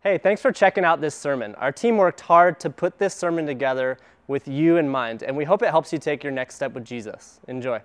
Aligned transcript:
Hey, 0.00 0.16
thanks 0.16 0.40
for 0.40 0.52
checking 0.52 0.84
out 0.84 1.00
this 1.00 1.16
sermon. 1.16 1.56
Our 1.56 1.72
team 1.72 1.96
worked 1.96 2.20
hard 2.20 2.60
to 2.60 2.70
put 2.70 2.98
this 2.98 3.14
sermon 3.14 3.46
together 3.46 3.98
with 4.28 4.46
you 4.46 4.76
in 4.76 4.88
mind, 4.88 5.24
and 5.24 5.36
we 5.36 5.44
hope 5.44 5.60
it 5.60 5.70
helps 5.70 5.92
you 5.92 5.98
take 5.98 6.22
your 6.22 6.32
next 6.32 6.54
step 6.54 6.72
with 6.72 6.84
Jesus. 6.84 7.40
Enjoy. 7.48 7.80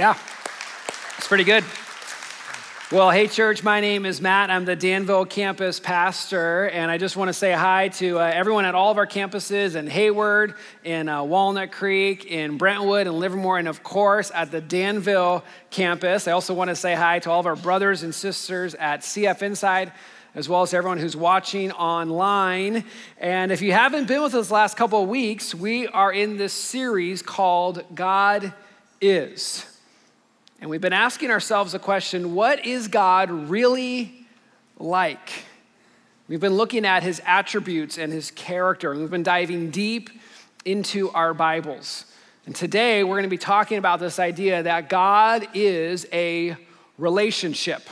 Yeah, 0.00 0.16
it's 1.18 1.28
pretty 1.28 1.44
good. 1.44 1.62
Well, 2.90 3.10
hey, 3.10 3.28
church, 3.28 3.62
my 3.62 3.82
name 3.82 4.06
is 4.06 4.18
Matt. 4.18 4.48
I'm 4.48 4.64
the 4.64 4.74
Danville 4.74 5.26
campus 5.26 5.78
pastor, 5.78 6.70
and 6.70 6.90
I 6.90 6.96
just 6.96 7.18
want 7.18 7.28
to 7.28 7.34
say 7.34 7.52
hi 7.52 7.88
to 7.88 8.18
uh, 8.18 8.22
everyone 8.22 8.64
at 8.64 8.74
all 8.74 8.90
of 8.90 8.96
our 8.96 9.06
campuses 9.06 9.76
in 9.76 9.86
Hayward, 9.88 10.54
in 10.84 11.10
uh, 11.10 11.22
Walnut 11.22 11.70
Creek, 11.70 12.24
in 12.24 12.56
Brentwood, 12.56 13.08
and 13.08 13.18
Livermore, 13.18 13.58
and 13.58 13.68
of 13.68 13.82
course 13.82 14.32
at 14.34 14.50
the 14.50 14.62
Danville 14.62 15.44
campus. 15.68 16.26
I 16.26 16.32
also 16.32 16.54
want 16.54 16.70
to 16.70 16.76
say 16.76 16.94
hi 16.94 17.18
to 17.18 17.30
all 17.30 17.40
of 17.40 17.44
our 17.44 17.54
brothers 17.54 18.02
and 18.02 18.14
sisters 18.14 18.74
at 18.76 19.00
CF 19.00 19.42
Inside 19.42 19.92
as 20.34 20.48
well 20.48 20.62
as 20.62 20.72
everyone 20.72 20.96
who's 20.96 21.14
watching 21.14 21.72
online. 21.72 22.84
And 23.18 23.52
if 23.52 23.60
you 23.60 23.72
haven't 23.72 24.08
been 24.08 24.22
with 24.22 24.34
us 24.34 24.48
the 24.48 24.54
last 24.54 24.78
couple 24.78 25.02
of 25.02 25.10
weeks, 25.10 25.54
we 25.54 25.88
are 25.88 26.10
in 26.10 26.38
this 26.38 26.54
series 26.54 27.20
called 27.20 27.84
God 27.94 28.54
Is. 29.02 29.66
And 30.60 30.68
we've 30.68 30.80
been 30.80 30.92
asking 30.92 31.30
ourselves 31.30 31.72
the 31.72 31.78
question 31.78 32.34
what 32.34 32.66
is 32.66 32.88
God 32.88 33.30
really 33.30 34.26
like? 34.78 35.44
We've 36.28 36.40
been 36.40 36.54
looking 36.54 36.84
at 36.84 37.02
his 37.02 37.20
attributes 37.24 37.98
and 37.98 38.12
his 38.12 38.30
character, 38.30 38.92
and 38.92 39.00
we've 39.00 39.10
been 39.10 39.22
diving 39.22 39.70
deep 39.70 40.10
into 40.64 41.10
our 41.10 41.32
Bibles. 41.32 42.04
And 42.44 42.54
today 42.54 43.02
we're 43.02 43.16
going 43.16 43.24
to 43.24 43.30
be 43.30 43.38
talking 43.38 43.78
about 43.78 44.00
this 44.00 44.18
idea 44.18 44.62
that 44.62 44.88
God 44.88 45.48
is 45.54 46.06
a 46.12 46.56
relationship. 46.98 47.88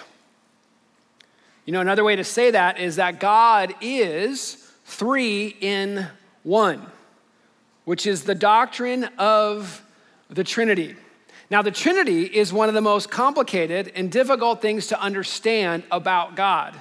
You 1.64 1.72
know, 1.72 1.80
another 1.80 2.04
way 2.04 2.16
to 2.16 2.24
say 2.24 2.50
that 2.50 2.78
is 2.78 2.96
that 2.96 3.18
God 3.18 3.74
is 3.80 4.70
three 4.84 5.56
in 5.60 6.06
one, 6.42 6.86
which 7.86 8.06
is 8.06 8.24
the 8.24 8.34
doctrine 8.34 9.04
of 9.18 9.82
the 10.28 10.44
Trinity. 10.44 10.96
Now, 11.50 11.62
the 11.62 11.70
Trinity 11.70 12.24
is 12.24 12.52
one 12.52 12.68
of 12.68 12.74
the 12.74 12.82
most 12.82 13.10
complicated 13.10 13.92
and 13.94 14.12
difficult 14.12 14.60
things 14.60 14.88
to 14.88 15.00
understand 15.00 15.82
about 15.90 16.36
God, 16.36 16.74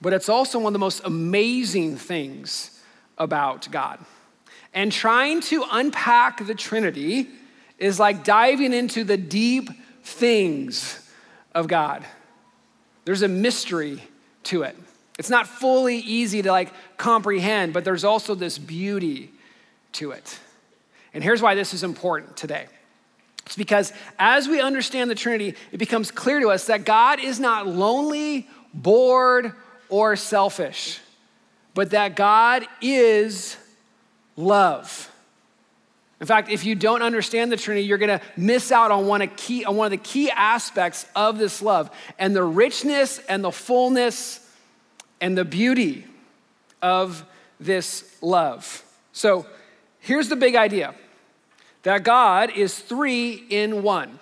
but 0.00 0.12
it's 0.12 0.28
also 0.28 0.58
one 0.58 0.70
of 0.70 0.72
the 0.74 0.78
most 0.78 1.00
amazing 1.04 1.96
things 1.96 2.82
about 3.16 3.70
God. 3.70 3.98
And 4.74 4.92
trying 4.92 5.40
to 5.42 5.64
unpack 5.70 6.46
the 6.46 6.54
Trinity 6.54 7.28
is 7.78 7.98
like 7.98 8.24
diving 8.24 8.74
into 8.74 9.04
the 9.04 9.16
deep 9.16 9.70
things 10.02 11.10
of 11.54 11.66
God. 11.66 12.04
There's 13.06 13.22
a 13.22 13.28
mystery 13.28 14.02
to 14.44 14.62
it. 14.62 14.76
It's 15.18 15.30
not 15.30 15.46
fully 15.46 15.96
easy 15.96 16.42
to 16.42 16.50
like 16.50 16.72
comprehend, 16.98 17.72
but 17.72 17.84
there's 17.84 18.04
also 18.04 18.34
this 18.34 18.58
beauty 18.58 19.30
to 19.92 20.10
it. 20.10 20.38
And 21.14 21.24
here's 21.24 21.40
why 21.40 21.54
this 21.54 21.72
is 21.72 21.82
important 21.82 22.36
today. 22.36 22.66
It's 23.46 23.56
because 23.56 23.92
as 24.18 24.48
we 24.48 24.60
understand 24.60 25.08
the 25.08 25.14
Trinity, 25.14 25.54
it 25.70 25.78
becomes 25.78 26.10
clear 26.10 26.40
to 26.40 26.48
us 26.48 26.66
that 26.66 26.84
God 26.84 27.20
is 27.20 27.38
not 27.38 27.66
lonely, 27.66 28.48
bored, 28.74 29.52
or 29.88 30.16
selfish, 30.16 31.00
but 31.72 31.90
that 31.90 32.16
God 32.16 32.66
is 32.82 33.56
love. 34.36 35.10
In 36.20 36.26
fact, 36.26 36.48
if 36.48 36.64
you 36.64 36.74
don't 36.74 37.02
understand 37.02 37.52
the 37.52 37.56
Trinity, 37.56 37.86
you're 37.86 37.98
going 37.98 38.18
to 38.18 38.24
miss 38.36 38.72
out 38.72 38.90
on 38.90 39.06
one, 39.06 39.22
of 39.22 39.36
key, 39.36 39.64
on 39.64 39.76
one 39.76 39.86
of 39.86 39.90
the 39.90 39.96
key 39.98 40.30
aspects 40.30 41.06
of 41.14 41.38
this 41.38 41.60
love 41.62 41.90
and 42.18 42.34
the 42.34 42.42
richness 42.42 43.18
and 43.28 43.44
the 43.44 43.52
fullness 43.52 44.40
and 45.20 45.36
the 45.36 45.44
beauty 45.44 46.04
of 46.80 47.24
this 47.60 48.16
love. 48.22 48.82
So 49.12 49.46
here's 50.00 50.28
the 50.28 50.36
big 50.36 50.56
idea 50.56 50.94
that 51.86 52.02
God 52.02 52.50
is 52.50 52.76
three 52.76 53.44
in 53.48 53.84
one 53.84 54.18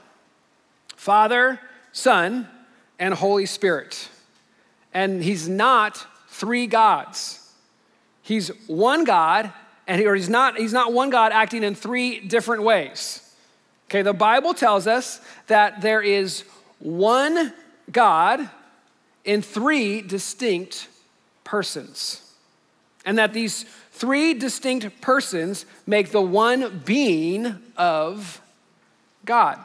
Father, 0.96 1.58
Son, 1.92 2.46
and 2.98 3.14
Holy 3.14 3.46
Spirit. 3.46 4.10
And 4.92 5.24
He's 5.24 5.48
not 5.48 6.06
three 6.28 6.66
gods. 6.66 7.50
He's 8.20 8.48
one 8.66 9.04
God, 9.04 9.50
and 9.86 9.98
he, 9.98 10.06
or 10.06 10.14
he's 10.14 10.28
not, 10.28 10.58
he's 10.58 10.74
not 10.74 10.92
one 10.92 11.08
God 11.08 11.32
acting 11.32 11.62
in 11.62 11.74
three 11.74 12.20
different 12.20 12.64
ways. 12.64 13.34
Okay, 13.88 14.02
the 14.02 14.12
Bible 14.12 14.52
tells 14.52 14.86
us 14.86 15.22
that 15.46 15.80
there 15.80 16.02
is 16.02 16.44
one 16.80 17.54
God 17.90 18.46
in 19.24 19.40
three 19.40 20.02
distinct 20.02 20.88
persons. 21.44 22.20
And 23.06 23.16
that 23.16 23.32
these 23.32 23.64
Three 23.94 24.34
distinct 24.34 25.00
persons 25.00 25.66
make 25.86 26.10
the 26.10 26.20
one 26.20 26.82
being 26.84 27.62
of 27.76 28.40
God. 29.24 29.60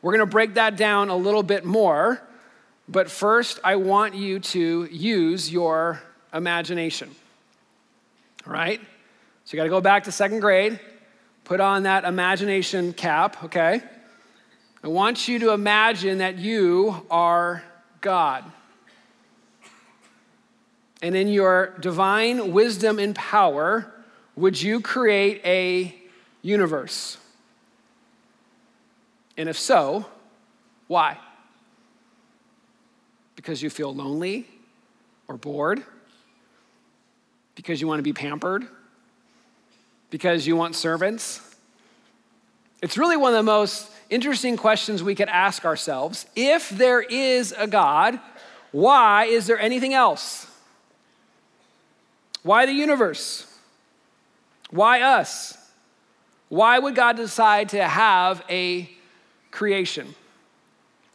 We're 0.00 0.12
going 0.12 0.20
to 0.20 0.26
break 0.26 0.54
that 0.54 0.76
down 0.76 1.08
a 1.08 1.16
little 1.16 1.42
bit 1.42 1.64
more, 1.64 2.22
but 2.88 3.10
first, 3.10 3.58
I 3.64 3.74
want 3.74 4.14
you 4.14 4.38
to 4.38 4.84
use 4.84 5.52
your 5.52 6.00
imagination. 6.32 7.10
All 8.46 8.52
right? 8.52 8.80
So 9.46 9.54
you 9.54 9.56
got 9.56 9.64
to 9.64 9.70
go 9.70 9.80
back 9.80 10.04
to 10.04 10.12
second 10.12 10.38
grade, 10.38 10.78
put 11.42 11.58
on 11.58 11.82
that 11.82 12.04
imagination 12.04 12.92
cap, 12.92 13.42
okay? 13.42 13.82
I 14.84 14.86
want 14.86 15.26
you 15.26 15.40
to 15.40 15.50
imagine 15.50 16.18
that 16.18 16.38
you 16.38 17.04
are 17.10 17.64
God 18.00 18.44
and 21.02 21.16
in 21.16 21.26
your 21.26 21.74
divine 21.80 22.52
wisdom 22.52 23.00
and 23.00 23.14
power, 23.14 23.92
would 24.36 24.62
you 24.62 24.80
create 24.80 25.42
a 25.44 25.94
universe? 26.40 27.18
And 29.36 29.48
if 29.48 29.58
so, 29.58 30.06
why? 30.86 31.18
Because 33.34 33.62
you 33.62 33.68
feel 33.68 33.92
lonely 33.92 34.46
or 35.26 35.36
bored? 35.36 35.82
Because 37.56 37.80
you 37.80 37.88
want 37.88 37.98
to 37.98 38.04
be 38.04 38.12
pampered? 38.12 38.66
Because 40.10 40.46
you 40.46 40.54
want 40.54 40.76
servants? 40.76 41.40
It's 42.80 42.96
really 42.96 43.16
one 43.16 43.32
of 43.32 43.38
the 43.38 43.50
most 43.50 43.90
interesting 44.08 44.56
questions 44.56 45.02
we 45.02 45.14
could 45.14 45.28
ask 45.28 45.64
ourselves. 45.64 46.26
If 46.36 46.68
there 46.68 47.00
is 47.00 47.52
a 47.56 47.66
God, 47.66 48.20
why 48.70 49.24
is 49.24 49.46
there 49.46 49.58
anything 49.58 49.94
else? 49.94 50.46
Why 52.42 52.66
the 52.66 52.72
universe? 52.72 53.46
Why 54.70 55.00
us? 55.02 55.56
Why 56.48 56.78
would 56.78 56.94
God 56.94 57.16
decide 57.16 57.70
to 57.70 57.86
have 57.86 58.44
a 58.50 58.90
creation? 59.50 60.14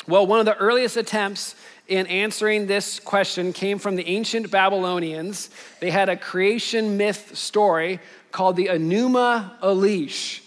Well, 0.07 0.25
one 0.25 0.39
of 0.39 0.45
the 0.45 0.56
earliest 0.57 0.95
attempts 0.95 1.56
in 1.88 2.07
answering 2.07 2.68
this 2.68 3.00
question 3.00 3.53
came 3.53 3.77
from 3.77 3.95
the 3.95 4.07
ancient 4.07 4.50
Babylonians. 4.50 5.50
They 5.79 5.91
had 5.91 6.09
a 6.09 6.15
creation 6.15 6.97
myth 6.97 7.35
story 7.38 8.00
called 8.31 8.56
the 8.56 8.68
Enuma 8.68 9.59
Elish. 9.59 10.41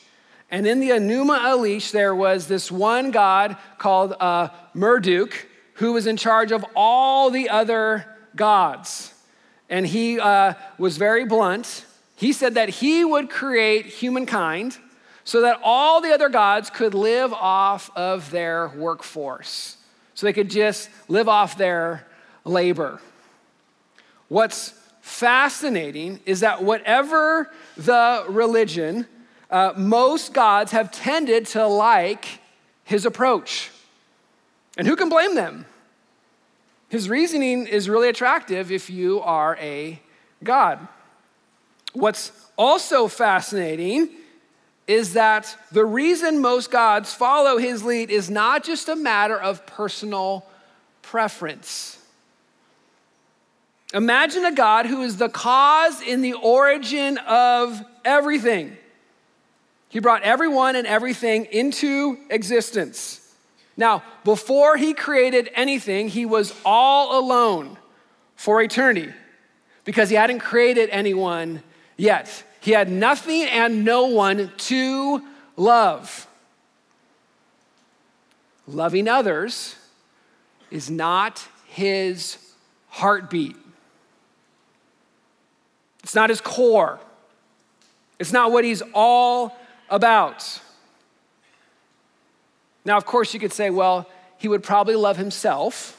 And 0.51 0.67
in 0.67 0.81
the 0.81 0.91
Enuma 0.91 1.39
Elish, 1.41 1.93
there 1.93 2.15
was 2.15 2.47
this 2.47 2.73
one 2.73 3.11
god 3.11 3.57
called 3.79 4.15
uh, 4.19 4.49
Marduk 4.75 5.47
who 5.75 5.93
was 5.93 6.07
in 6.07 6.17
charge 6.17 6.53
of 6.53 6.65
all 6.75 7.31
the 7.31 7.49
other 7.49 8.05
gods. 8.37 9.15
And 9.71 9.87
he 9.87 10.21
uh, 10.21 10.55
was 10.77 10.99
very 10.99 11.25
blunt. 11.25 11.87
He 12.17 12.35
said 12.35 12.55
that 12.55 12.69
he 12.69 13.05
would 13.05 13.31
create 13.31 13.87
humankind 13.87 14.77
so 15.25 15.43
that 15.43 15.61
all 15.63 16.01
the 16.01 16.13
other 16.13 16.29
gods 16.29 16.69
could 16.69 16.93
live 16.93 17.33
off 17.33 17.89
of 17.97 18.31
their 18.31 18.69
workforce. 18.77 19.77
So 20.15 20.27
they 20.27 20.33
could 20.33 20.51
just 20.51 20.91
live 21.09 21.29
off 21.29 21.57
their 21.57 22.07
labor. 22.45 23.01
What's 24.29 24.75
fascinating 25.01 26.21
is 26.27 26.41
that 26.41 26.63
whatever 26.63 27.51
the 27.77 28.25
religion, 28.29 29.07
uh, 29.51 29.73
most 29.77 30.35
gods 30.35 30.73
have 30.73 30.91
tended 30.91 31.47
to 31.47 31.67
like 31.67 32.41
his 32.85 33.07
approach. 33.07 33.71
And 34.77 34.87
who 34.87 34.97
can 34.97 35.09
blame 35.09 35.35
them? 35.35 35.65
His 36.91 37.09
reasoning 37.09 37.69
is 37.69 37.89
really 37.89 38.09
attractive 38.09 38.71
if 38.71 38.91
you 38.91 39.21
are 39.21 39.57
a 39.61 40.01
God. 40.43 40.87
What's 41.93 42.33
also 42.59 43.07
fascinating 43.07 44.11
is 44.89 45.13
that 45.13 45.57
the 45.71 45.85
reason 45.85 46.41
most 46.41 46.73
gods 46.73 47.15
follow 47.15 47.59
his 47.59 47.85
lead 47.85 48.11
is 48.11 48.29
not 48.29 48.65
just 48.65 48.89
a 48.89 48.97
matter 48.97 49.41
of 49.41 49.65
personal 49.67 50.45
preference. 51.01 51.97
Imagine 53.95 54.45
a 54.45 54.53
God 54.53 54.87
who 54.87 55.03
is 55.03 55.17
the 55.17 55.29
cause 55.29 56.03
in 56.03 56.23
the 56.23 56.33
origin 56.33 57.19
of 57.19 57.81
everything. 58.05 58.77
He 59.89 60.01
brought 60.01 60.23
everyone 60.23 60.75
and 60.75 60.89
everything 60.89 61.45
into 61.47 62.19
existence. 62.31 63.20
Now, 63.81 64.03
before 64.25 64.77
he 64.77 64.93
created 64.93 65.49
anything, 65.55 66.09
he 66.09 66.27
was 66.27 66.55
all 66.67 67.19
alone 67.19 67.79
for 68.37 68.61
eternity 68.61 69.11
because 69.85 70.11
he 70.11 70.17
hadn't 70.17 70.41
created 70.41 70.91
anyone 70.91 71.63
yet. 71.97 72.45
He 72.61 72.73
had 72.73 72.91
nothing 72.91 73.45
and 73.45 73.83
no 73.83 74.05
one 74.05 74.53
to 74.55 75.23
love. 75.57 76.27
Loving 78.69 79.09
others 79.09 79.77
is 80.71 80.91
not 80.91 81.49
his 81.65 82.37
heartbeat. 82.89 83.57
It's 86.03 86.15
not 86.15 86.29
his 86.29 86.43
core. 86.43 87.01
It's 88.19 88.31
not 88.31 88.53
what 88.53 88.63
he's 88.63 88.83
all 88.93 89.57
about. 89.89 90.61
Now, 92.85 92.97
of 92.97 93.05
course, 93.05 93.35
you 93.35 93.41
could 93.41 93.53
say, 93.53 93.71
well, 93.71 94.09
he 94.39 94.49
would 94.49 94.63
probably 94.63 94.97
love 94.97 95.17
himself, 95.17 95.97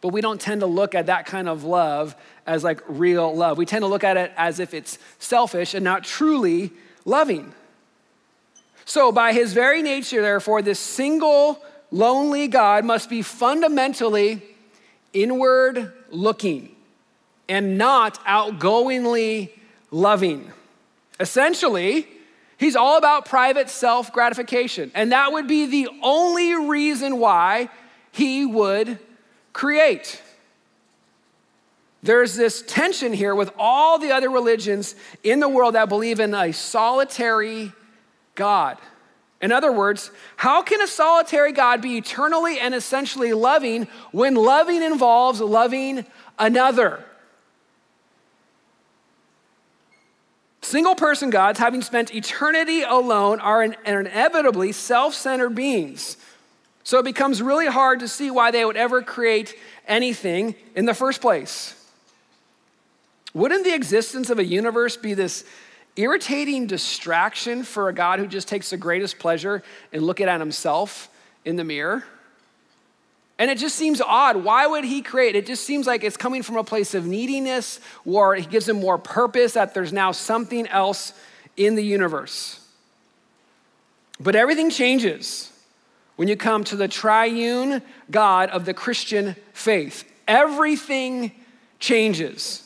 but 0.00 0.08
we 0.08 0.20
don't 0.20 0.40
tend 0.40 0.60
to 0.60 0.66
look 0.66 0.94
at 0.94 1.06
that 1.06 1.26
kind 1.26 1.48
of 1.48 1.64
love 1.64 2.16
as 2.46 2.64
like 2.64 2.80
real 2.88 3.34
love. 3.34 3.58
We 3.58 3.66
tend 3.66 3.82
to 3.82 3.86
look 3.86 4.04
at 4.04 4.16
it 4.16 4.32
as 4.36 4.60
if 4.60 4.74
it's 4.74 4.98
selfish 5.18 5.74
and 5.74 5.84
not 5.84 6.04
truly 6.04 6.72
loving. 7.04 7.52
So, 8.86 9.12
by 9.12 9.32
his 9.32 9.52
very 9.54 9.82
nature, 9.82 10.20
therefore, 10.20 10.60
this 10.60 10.78
single, 10.78 11.62
lonely 11.90 12.48
God 12.48 12.84
must 12.84 13.08
be 13.08 13.22
fundamentally 13.22 14.42
inward 15.12 15.92
looking 16.10 16.74
and 17.48 17.78
not 17.78 18.22
outgoingly 18.24 19.50
loving. 19.90 20.52
Essentially, 21.20 22.06
he's 22.58 22.76
all 22.76 22.98
about 22.98 23.26
private 23.26 23.68
self 23.68 24.12
gratification. 24.12 24.90
And 24.94 25.12
that 25.12 25.32
would 25.32 25.46
be 25.46 25.66
the 25.66 25.88
only 26.02 26.54
reason 26.54 27.18
why 27.18 27.68
he 28.12 28.46
would 28.46 28.98
create. 29.52 30.20
There's 32.02 32.34
this 32.34 32.62
tension 32.62 33.14
here 33.14 33.34
with 33.34 33.50
all 33.58 33.98
the 33.98 34.12
other 34.12 34.28
religions 34.28 34.94
in 35.22 35.40
the 35.40 35.48
world 35.48 35.74
that 35.74 35.88
believe 35.88 36.20
in 36.20 36.34
a 36.34 36.52
solitary 36.52 37.72
God. 38.34 38.76
In 39.40 39.52
other 39.52 39.72
words, 39.72 40.10
how 40.36 40.62
can 40.62 40.80
a 40.80 40.86
solitary 40.86 41.52
God 41.52 41.80
be 41.80 41.96
eternally 41.96 42.58
and 42.60 42.74
essentially 42.74 43.32
loving 43.32 43.88
when 44.12 44.34
loving 44.34 44.82
involves 44.82 45.40
loving 45.40 46.04
another? 46.38 47.04
Single 50.64 50.94
person 50.94 51.28
gods, 51.28 51.58
having 51.58 51.82
spent 51.82 52.14
eternity 52.14 52.80
alone, 52.80 53.38
are 53.38 53.62
inevitably 53.62 54.72
self 54.72 55.12
centered 55.12 55.54
beings. 55.54 56.16
So 56.84 56.98
it 56.98 57.04
becomes 57.04 57.42
really 57.42 57.66
hard 57.66 58.00
to 58.00 58.08
see 58.08 58.30
why 58.30 58.50
they 58.50 58.64
would 58.64 58.78
ever 58.78 59.02
create 59.02 59.54
anything 59.86 60.54
in 60.74 60.86
the 60.86 60.94
first 60.94 61.20
place. 61.20 61.74
Wouldn't 63.34 63.64
the 63.64 63.74
existence 63.74 64.30
of 64.30 64.38
a 64.38 64.44
universe 64.44 64.96
be 64.96 65.12
this 65.12 65.44
irritating 65.96 66.66
distraction 66.66 67.62
for 67.62 67.90
a 67.90 67.92
God 67.92 68.18
who 68.18 68.26
just 68.26 68.48
takes 68.48 68.70
the 68.70 68.78
greatest 68.78 69.18
pleasure 69.18 69.62
in 69.92 70.00
looking 70.00 70.28
at 70.28 70.40
himself 70.40 71.10
in 71.44 71.56
the 71.56 71.64
mirror? 71.64 72.04
And 73.38 73.50
it 73.50 73.58
just 73.58 73.74
seems 73.74 74.00
odd. 74.00 74.36
Why 74.36 74.66
would 74.66 74.84
he 74.84 75.02
create? 75.02 75.34
It 75.34 75.46
just 75.46 75.64
seems 75.64 75.86
like 75.86 76.04
it's 76.04 76.16
coming 76.16 76.42
from 76.42 76.56
a 76.56 76.64
place 76.64 76.94
of 76.94 77.04
neediness, 77.06 77.80
or 78.04 78.36
he 78.36 78.46
gives 78.46 78.68
him 78.68 78.80
more 78.80 78.96
purpose, 78.96 79.54
that 79.54 79.74
there's 79.74 79.92
now 79.92 80.12
something 80.12 80.68
else 80.68 81.12
in 81.56 81.74
the 81.74 81.82
universe. 81.82 82.60
But 84.20 84.36
everything 84.36 84.70
changes 84.70 85.52
when 86.16 86.28
you 86.28 86.36
come 86.36 86.62
to 86.64 86.76
the 86.76 86.86
triune 86.86 87.82
God 88.10 88.50
of 88.50 88.64
the 88.64 88.74
Christian 88.74 89.34
faith. 89.52 90.04
Everything 90.28 91.32
changes. 91.80 92.60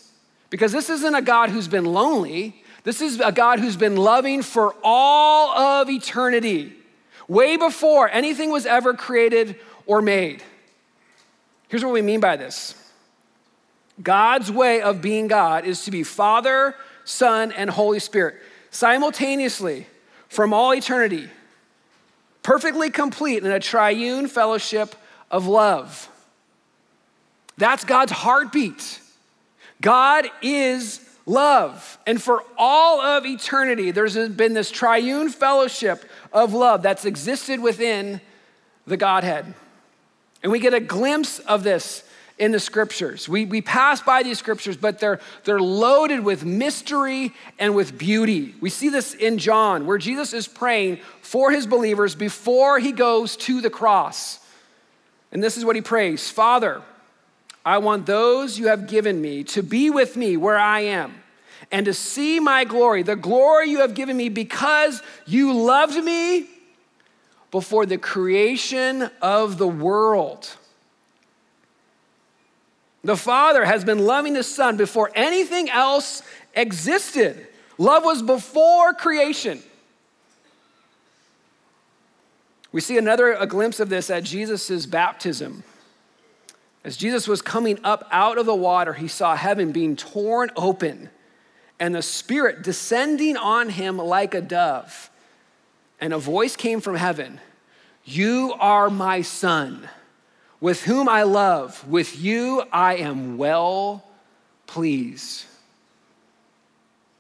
Because 0.50 0.72
this 0.72 0.90
isn't 0.90 1.14
a 1.14 1.22
God 1.22 1.48
who's 1.50 1.68
been 1.68 1.86
lonely. 1.86 2.62
This 2.84 3.00
is 3.00 3.20
a 3.20 3.32
God 3.32 3.58
who's 3.58 3.76
been 3.76 3.96
loving 3.96 4.42
for 4.42 4.74
all 4.82 5.50
of 5.56 5.88
eternity, 5.88 6.74
way 7.26 7.56
before 7.56 8.10
anything 8.10 8.50
was 8.50 8.66
ever 8.66 8.94
created 8.94 9.56
or 9.86 10.02
made. 10.02 10.42
Here's 11.68 11.84
what 11.84 11.92
we 11.92 12.02
mean 12.02 12.20
by 12.20 12.36
this 12.36 12.74
God's 14.02 14.50
way 14.50 14.80
of 14.80 15.00
being 15.00 15.28
God 15.28 15.64
is 15.64 15.84
to 15.84 15.90
be 15.90 16.02
Father, 16.02 16.74
Son, 17.04 17.52
and 17.52 17.70
Holy 17.70 18.00
Spirit 18.00 18.36
simultaneously 18.70 19.86
from 20.28 20.52
all 20.52 20.74
eternity, 20.74 21.28
perfectly 22.42 22.90
complete 22.90 23.42
in 23.44 23.50
a 23.50 23.60
triune 23.60 24.28
fellowship 24.28 24.94
of 25.30 25.46
love. 25.46 26.08
That's 27.56 27.84
God's 27.84 28.12
heartbeat. 28.12 29.00
God 29.80 30.26
is 30.42 31.04
love. 31.26 31.98
And 32.06 32.22
for 32.22 32.44
all 32.56 33.00
of 33.00 33.26
eternity, 33.26 33.90
there's 33.90 34.16
been 34.28 34.54
this 34.54 34.70
triune 34.70 35.28
fellowship 35.28 36.04
of 36.32 36.54
love 36.54 36.82
that's 36.82 37.04
existed 37.04 37.60
within 37.60 38.20
the 38.86 38.96
Godhead. 38.96 39.54
And 40.42 40.52
we 40.52 40.60
get 40.60 40.74
a 40.74 40.80
glimpse 40.80 41.38
of 41.40 41.64
this 41.64 42.04
in 42.38 42.52
the 42.52 42.60
scriptures. 42.60 43.28
We, 43.28 43.44
we 43.44 43.60
pass 43.60 44.00
by 44.00 44.22
these 44.22 44.38
scriptures, 44.38 44.76
but 44.76 45.00
they're, 45.00 45.20
they're 45.44 45.60
loaded 45.60 46.20
with 46.20 46.44
mystery 46.44 47.32
and 47.58 47.74
with 47.74 47.98
beauty. 47.98 48.54
We 48.60 48.70
see 48.70 48.88
this 48.88 49.14
in 49.14 49.38
John, 49.38 49.86
where 49.86 49.98
Jesus 49.98 50.32
is 50.32 50.46
praying 50.46 51.00
for 51.20 51.50
his 51.50 51.66
believers 51.66 52.14
before 52.14 52.78
he 52.78 52.92
goes 52.92 53.36
to 53.38 53.60
the 53.60 53.70
cross. 53.70 54.38
And 55.32 55.42
this 55.42 55.56
is 55.56 55.64
what 55.64 55.76
he 55.76 55.82
prays 55.82 56.30
Father, 56.30 56.82
I 57.64 57.78
want 57.78 58.06
those 58.06 58.58
you 58.58 58.68
have 58.68 58.86
given 58.86 59.20
me 59.20 59.44
to 59.44 59.62
be 59.62 59.90
with 59.90 60.16
me 60.16 60.36
where 60.36 60.58
I 60.58 60.80
am 60.80 61.14
and 61.70 61.86
to 61.86 61.92
see 61.92 62.40
my 62.40 62.64
glory, 62.64 63.02
the 63.02 63.16
glory 63.16 63.68
you 63.68 63.80
have 63.80 63.94
given 63.94 64.16
me 64.16 64.28
because 64.28 65.02
you 65.26 65.52
loved 65.52 66.02
me 66.02 66.48
before 67.50 67.86
the 67.86 67.98
creation 67.98 69.10
of 69.22 69.58
the 69.58 69.68
world. 69.68 70.56
The 73.04 73.16
Father 73.16 73.64
has 73.64 73.84
been 73.84 74.00
loving 74.00 74.34
the 74.34 74.42
Son 74.42 74.76
before 74.76 75.10
anything 75.14 75.70
else 75.70 76.22
existed. 76.54 77.46
Love 77.78 78.04
was 78.04 78.22
before 78.22 78.92
creation. 78.92 79.62
We 82.70 82.80
see 82.80 82.98
another 82.98 83.32
a 83.32 83.46
glimpse 83.46 83.80
of 83.80 83.88
this 83.88 84.10
at 84.10 84.24
Jesus' 84.24 84.84
baptism. 84.84 85.64
As 86.84 86.96
Jesus 86.96 87.26
was 87.26 87.40
coming 87.40 87.78
up 87.82 88.06
out 88.12 88.38
of 88.38 88.46
the 88.46 88.54
water, 88.54 88.94
he 88.94 89.08
saw 89.08 89.36
heaven 89.36 89.72
being 89.72 89.96
torn 89.96 90.50
open 90.56 91.10
and 91.80 91.94
the 91.94 92.02
Spirit 92.02 92.62
descending 92.62 93.36
on 93.36 93.68
him 93.70 93.98
like 93.98 94.34
a 94.34 94.40
dove. 94.40 95.10
And 96.00 96.12
a 96.12 96.18
voice 96.18 96.56
came 96.56 96.80
from 96.80 96.96
heaven 96.96 97.40
You 98.04 98.54
are 98.58 98.90
my 98.90 99.22
son, 99.22 99.88
with 100.60 100.82
whom 100.82 101.08
I 101.08 101.24
love. 101.24 101.86
With 101.88 102.20
you 102.20 102.62
I 102.72 102.96
am 102.96 103.38
well 103.38 104.04
pleased. 104.66 105.44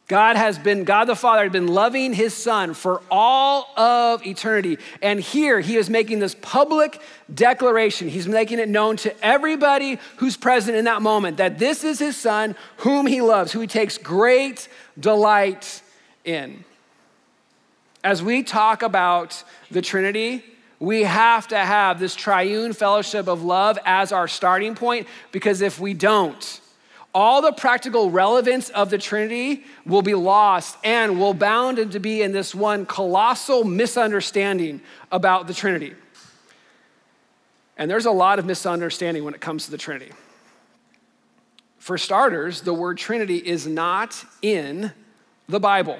God 0.08 0.36
has 0.36 0.58
been, 0.58 0.84
God 0.84 1.04
the 1.04 1.14
Father 1.14 1.42
had 1.42 1.52
been 1.52 1.66
loving 1.66 2.14
his 2.14 2.32
son 2.32 2.72
for 2.72 3.02
all 3.10 3.68
of 3.78 4.26
eternity. 4.26 4.78
And 5.02 5.20
here 5.20 5.60
he 5.60 5.76
is 5.76 5.90
making 5.90 6.18
this 6.18 6.34
public 6.34 6.98
declaration. 7.32 8.08
He's 8.08 8.26
making 8.26 8.58
it 8.58 8.70
known 8.70 8.96
to 8.98 9.24
everybody 9.24 9.98
who's 10.16 10.34
present 10.34 10.78
in 10.78 10.86
that 10.86 11.02
moment 11.02 11.36
that 11.36 11.58
this 11.58 11.84
is 11.84 11.98
his 11.98 12.16
son 12.16 12.56
whom 12.78 13.06
he 13.06 13.20
loves, 13.20 13.52
who 13.52 13.60
he 13.60 13.66
takes 13.66 13.98
great 13.98 14.68
delight 14.98 15.82
in. 16.24 16.64
As 18.04 18.22
we 18.22 18.42
talk 18.42 18.82
about 18.82 19.42
the 19.70 19.82
Trinity, 19.82 20.44
we 20.80 21.02
have 21.02 21.48
to 21.48 21.58
have 21.58 21.98
this 21.98 22.14
triune 22.14 22.72
fellowship 22.72 23.26
of 23.26 23.42
love 23.42 23.78
as 23.84 24.12
our 24.12 24.28
starting 24.28 24.74
point 24.74 25.08
because 25.32 25.60
if 25.60 25.80
we 25.80 25.94
don't, 25.94 26.60
all 27.14 27.42
the 27.42 27.52
practical 27.52 28.10
relevance 28.10 28.68
of 28.70 28.90
the 28.90 28.98
Trinity 28.98 29.64
will 29.84 30.02
be 30.02 30.14
lost 30.14 30.76
and 30.84 31.18
will 31.18 31.34
bound 31.34 31.90
to 31.90 31.98
be 31.98 32.22
in 32.22 32.32
this 32.32 32.54
one 32.54 32.86
colossal 32.86 33.64
misunderstanding 33.64 34.80
about 35.10 35.48
the 35.48 35.54
Trinity. 35.54 35.94
And 37.76 37.90
there's 37.90 38.06
a 38.06 38.10
lot 38.12 38.38
of 38.38 38.44
misunderstanding 38.44 39.24
when 39.24 39.34
it 39.34 39.40
comes 39.40 39.64
to 39.64 39.70
the 39.70 39.78
Trinity. 39.78 40.12
For 41.78 41.98
starters, 41.98 42.60
the 42.60 42.74
word 42.74 42.98
Trinity 42.98 43.38
is 43.38 43.66
not 43.66 44.24
in 44.42 44.92
the 45.48 45.58
Bible. 45.58 45.98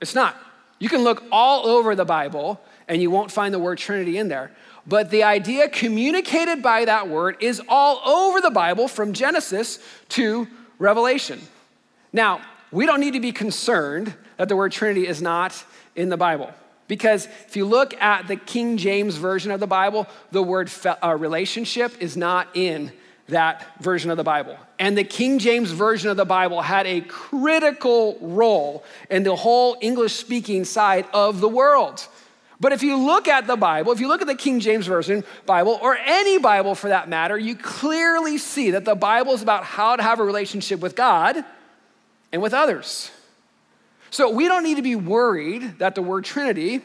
It's 0.00 0.14
not. 0.14 0.36
You 0.78 0.88
can 0.88 1.02
look 1.02 1.24
all 1.32 1.66
over 1.66 1.94
the 1.94 2.04
Bible 2.04 2.60
and 2.86 3.02
you 3.02 3.10
won't 3.10 3.30
find 3.30 3.52
the 3.52 3.58
word 3.58 3.78
Trinity 3.78 4.18
in 4.18 4.28
there. 4.28 4.50
But 4.86 5.10
the 5.10 5.24
idea 5.24 5.68
communicated 5.68 6.62
by 6.62 6.86
that 6.86 7.08
word 7.08 7.36
is 7.40 7.60
all 7.68 8.00
over 8.08 8.40
the 8.40 8.50
Bible 8.50 8.88
from 8.88 9.12
Genesis 9.12 9.78
to 10.10 10.48
Revelation. 10.78 11.40
Now, 12.12 12.40
we 12.70 12.86
don't 12.86 13.00
need 13.00 13.12
to 13.12 13.20
be 13.20 13.32
concerned 13.32 14.14
that 14.38 14.48
the 14.48 14.56
word 14.56 14.72
Trinity 14.72 15.06
is 15.06 15.20
not 15.20 15.62
in 15.94 16.08
the 16.08 16.16
Bible. 16.16 16.52
Because 16.86 17.26
if 17.46 17.54
you 17.54 17.66
look 17.66 17.92
at 18.00 18.28
the 18.28 18.36
King 18.36 18.78
James 18.78 19.16
Version 19.16 19.50
of 19.50 19.60
the 19.60 19.66
Bible, 19.66 20.06
the 20.32 20.42
word 20.42 20.70
fe- 20.70 20.94
uh, 21.02 21.14
relationship 21.14 21.92
is 22.00 22.16
not 22.16 22.48
in 22.54 22.92
that 23.28 23.66
version 23.80 24.10
of 24.10 24.16
the 24.16 24.24
Bible. 24.24 24.56
And 24.78 24.96
the 24.96 25.04
King 25.04 25.38
James 25.38 25.72
Version 25.72 26.10
of 26.10 26.16
the 26.16 26.24
Bible 26.24 26.62
had 26.62 26.86
a 26.86 27.00
critical 27.00 28.16
role 28.20 28.84
in 29.10 29.24
the 29.24 29.34
whole 29.34 29.76
English 29.80 30.14
speaking 30.14 30.64
side 30.64 31.06
of 31.12 31.40
the 31.40 31.48
world. 31.48 32.06
But 32.60 32.72
if 32.72 32.82
you 32.82 32.96
look 32.96 33.28
at 33.28 33.46
the 33.46 33.56
Bible, 33.56 33.92
if 33.92 34.00
you 34.00 34.08
look 34.08 34.20
at 34.20 34.26
the 34.26 34.34
King 34.34 34.60
James 34.60 34.86
Version 34.86 35.24
Bible, 35.46 35.78
or 35.80 35.96
any 35.96 36.38
Bible 36.38 36.74
for 36.74 36.88
that 36.88 37.08
matter, 37.08 37.38
you 37.38 37.54
clearly 37.56 38.38
see 38.38 38.72
that 38.72 38.84
the 38.84 38.94
Bible 38.96 39.32
is 39.32 39.42
about 39.42 39.64
how 39.64 39.96
to 39.96 40.02
have 40.02 40.20
a 40.20 40.24
relationship 40.24 40.80
with 40.80 40.96
God 40.96 41.44
and 42.32 42.42
with 42.42 42.54
others. 42.54 43.10
So 44.10 44.30
we 44.30 44.48
don't 44.48 44.64
need 44.64 44.76
to 44.76 44.82
be 44.82 44.96
worried 44.96 45.78
that 45.78 45.94
the 45.94 46.02
word 46.02 46.24
Trinity 46.24 46.80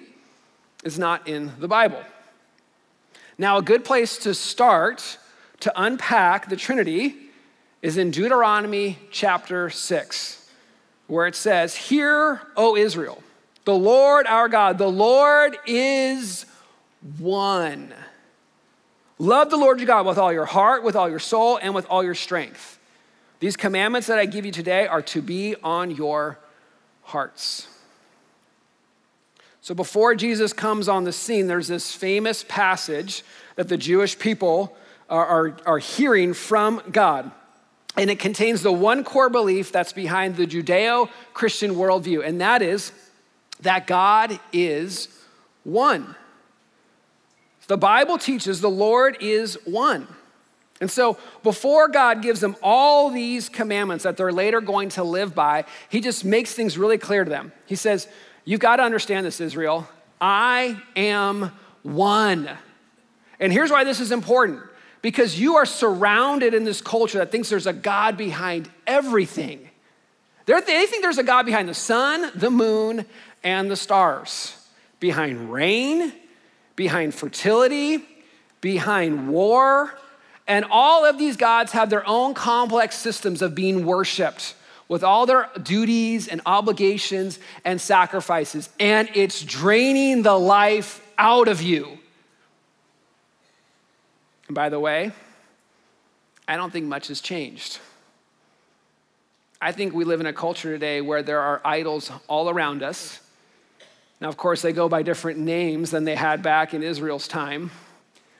is 0.83 0.99
not 0.99 1.27
in 1.27 1.51
the 1.59 1.67
Bible. 1.67 2.03
Now, 3.37 3.57
a 3.57 3.61
good 3.61 3.83
place 3.83 4.17
to 4.19 4.33
start 4.33 5.17
to 5.61 5.73
unpack 5.75 6.49
the 6.49 6.55
Trinity 6.55 7.15
is 7.83 7.97
in 7.97 8.11
Deuteronomy 8.11 8.97
chapter 9.11 9.69
6, 9.69 10.49
where 11.07 11.27
it 11.27 11.35
says, 11.35 11.75
Hear, 11.75 12.41
O 12.55 12.77
Israel. 12.77 13.21
The 13.65 13.75
Lord 13.75 14.25
our 14.25 14.47
God, 14.47 14.77
the 14.77 14.89
Lord 14.89 15.57
is 15.67 16.45
one. 17.17 17.93
Love 19.19 19.49
the 19.49 19.57
Lord 19.57 19.79
your 19.79 19.87
God 19.87 20.05
with 20.05 20.17
all 20.17 20.31
your 20.31 20.45
heart, 20.45 20.83
with 20.83 20.95
all 20.95 21.09
your 21.09 21.19
soul, 21.19 21.59
and 21.61 21.75
with 21.75 21.85
all 21.89 22.03
your 22.03 22.15
strength. 22.15 22.79
These 23.41 23.57
commandments 23.57 24.07
that 24.07 24.17
I 24.17 24.25
give 24.25 24.45
you 24.45 24.51
today 24.53 24.87
are 24.87 25.01
to 25.03 25.21
be 25.21 25.55
on 25.61 25.91
your 25.91 26.39
hearts. 27.03 27.67
So 29.59 29.75
before 29.75 30.15
Jesus 30.15 30.53
comes 30.53 30.87
on 30.87 31.03
the 31.03 31.11
scene, 31.11 31.47
there's 31.47 31.67
this 31.67 31.93
famous 31.93 32.45
passage 32.47 33.23
that 33.57 33.67
the 33.67 33.77
Jewish 33.77 34.17
people 34.17 34.75
are, 35.09 35.25
are, 35.25 35.57
are 35.65 35.79
hearing 35.79 36.33
from 36.33 36.81
God. 36.89 37.31
And 37.95 38.09
it 38.09 38.19
contains 38.19 38.63
the 38.63 38.71
one 38.71 39.03
core 39.03 39.29
belief 39.29 39.71
that's 39.71 39.93
behind 39.93 40.35
the 40.35 40.47
Judeo 40.47 41.09
Christian 41.33 41.75
worldview, 41.75 42.25
and 42.25 42.41
that 42.41 42.61
is 42.61 42.91
that 43.61 43.87
God 43.87 44.39
is 44.51 45.07
one. 45.63 46.15
The 47.67 47.77
Bible 47.77 48.17
teaches 48.17 48.61
the 48.61 48.69
Lord 48.69 49.17
is 49.21 49.57
one. 49.65 50.07
And 50.81 50.91
so, 50.91 51.17
before 51.43 51.87
God 51.87 52.21
gives 52.21 52.41
them 52.41 52.57
all 52.61 53.09
these 53.09 53.47
commandments 53.47 54.03
that 54.03 54.17
they're 54.17 54.33
later 54.33 54.59
going 54.59 54.89
to 54.89 55.03
live 55.03 55.33
by, 55.33 55.65
He 55.87 56.01
just 56.01 56.25
makes 56.25 56.53
things 56.53 56.77
really 56.77 56.97
clear 56.97 57.23
to 57.23 57.29
them. 57.29 57.53
He 57.65 57.75
says, 57.75 58.07
You've 58.43 58.59
got 58.59 58.77
to 58.77 58.83
understand 58.83 59.25
this, 59.25 59.39
Israel. 59.39 59.87
I 60.19 60.81
am 60.95 61.51
one. 61.83 62.49
And 63.39 63.53
here's 63.53 63.71
why 63.71 63.83
this 63.83 63.99
is 63.99 64.11
important 64.11 64.61
because 65.03 65.37
you 65.37 65.57
are 65.57 65.65
surrounded 65.65 66.53
in 66.55 66.63
this 66.63 66.81
culture 66.81 67.19
that 67.19 67.29
thinks 67.29 67.49
there's 67.49 67.67
a 67.67 67.73
God 67.73 68.17
behind 68.17 68.69
everything. 68.87 69.69
They're, 70.45 70.61
they 70.61 70.85
think 70.85 71.03
there's 71.03 71.17
a 71.17 71.23
God 71.23 71.45
behind 71.45 71.67
the 71.69 71.73
sun, 71.73 72.31
the 72.33 72.49
moon, 72.49 73.05
and 73.43 73.69
the 73.69 73.75
stars, 73.75 74.55
behind 75.01 75.51
rain, 75.51 76.13
behind 76.77 77.13
fertility, 77.13 78.03
behind 78.61 79.27
war. 79.27 79.93
And 80.47 80.65
all 80.71 81.05
of 81.05 81.17
these 81.17 81.35
gods 81.35 81.73
have 81.73 81.89
their 81.89 82.07
own 82.07 82.33
complex 82.33 82.95
systems 82.95 83.41
of 83.41 83.53
being 83.53 83.85
worshiped 83.85 84.55
with 84.87 85.03
all 85.03 85.25
their 85.25 85.49
duties 85.61 86.29
and 86.29 86.39
obligations 86.45 87.39
and 87.65 87.79
sacrifices. 87.79 88.69
And 88.79 89.09
it's 89.15 89.43
draining 89.43 90.23
the 90.23 90.39
life 90.39 91.05
out 91.17 91.49
of 91.49 91.61
you. 91.61 91.99
And 94.53 94.55
by 94.55 94.69
the 94.69 94.79
way, 94.79 95.11
I 96.47 96.57
don't 96.57 96.71
think 96.71 96.85
much 96.85 97.07
has 97.07 97.21
changed. 97.21 97.79
I 99.59 99.71
think 99.71 99.93
we 99.93 100.05
live 100.05 100.19
in 100.19 100.27
a 100.27 100.33
culture 100.33 100.71
today 100.71 101.01
where 101.01 101.23
there 101.23 101.41
are 101.41 101.59
idols 101.65 102.11
all 102.27 102.49
around 102.49 102.83
us 102.83 103.19
now, 104.23 104.29
of 104.29 104.37
course, 104.37 104.61
they 104.61 104.71
go 104.71 104.87
by 104.87 105.03
different 105.03 105.37
names 105.39 105.91
than 105.91 106.05
they 106.05 106.15
had 106.15 106.41
back 106.41 106.73
in 106.73 106.81
Israel's 106.81 107.27
time, 107.27 107.71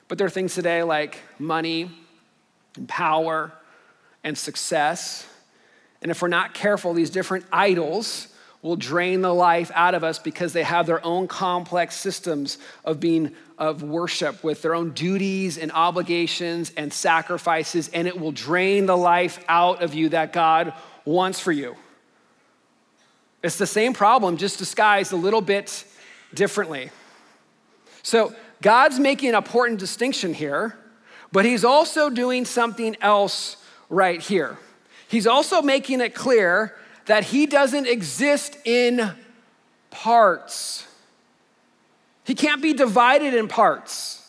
but 0.08 0.18
there 0.18 0.26
are 0.26 0.30
things 0.30 0.56
today 0.56 0.82
like 0.82 1.20
money 1.38 1.92
and 2.78 2.88
power 2.88 3.52
and 4.24 4.38
success. 4.38 5.28
And 6.02 6.10
if 6.10 6.22
we're 6.22 6.30
not 6.30 6.54
careful, 6.54 6.94
these 6.94 7.10
different 7.10 7.46
idols 7.52 8.30
will 8.64 8.78
drain 8.78 9.22
the 9.22 9.34
life 9.34 9.70
out 9.76 9.94
of 9.94 10.04
us 10.04 10.18
because 10.18 10.54
they 10.54 10.64
have 10.64 10.88
their 10.88 11.06
own 11.06 11.28
complex 11.28 11.96
systems 11.96 12.58
of 12.84 13.00
being 13.00 13.36
of 13.60 13.84
worship 13.84 14.44
with 14.44 14.64
their 14.64 14.74
own 14.74 14.92
duties 14.92 15.60
and 15.60 15.72
obligations 15.74 16.72
and 16.76 16.92
sacrifices 16.92 17.90
and 17.90 18.08
it 18.08 18.20
will 18.20 18.32
drain 18.32 18.88
the 18.88 18.98
life 18.98 19.44
out 19.48 19.84
of 19.84 19.94
you 19.94 20.10
that 20.10 20.34
God 20.34 20.74
wants 21.06 21.40
for 21.40 21.52
you. 21.52 21.76
It's 23.44 23.58
the 23.58 23.68
same 23.68 23.94
problem, 23.94 24.38
just 24.38 24.58
disguised 24.58 25.12
a 25.12 25.18
little 25.18 25.42
bit 25.42 25.86
differently. 26.34 26.90
So, 28.02 28.34
God's 28.62 28.98
making 28.98 29.30
an 29.30 29.36
important 29.36 29.80
distinction 29.80 30.34
here, 30.34 30.78
but 31.34 31.44
He's 31.44 31.66
also 31.66 32.10
doing 32.10 32.46
something 32.46 32.96
else 33.02 33.58
right 33.90 34.22
here. 34.22 34.58
He's 35.10 35.28
also 35.28 35.62
making 35.62 36.00
it 36.00 36.16
clear 36.16 36.74
that 37.06 37.26
He 37.26 37.46
doesn't 37.46 37.88
exist 37.88 38.58
in 38.66 39.12
parts. 39.90 40.88
He 42.24 42.36
can't 42.36 42.62
be 42.62 42.74
divided 42.74 43.34
in 43.34 43.48
parts. 43.48 44.20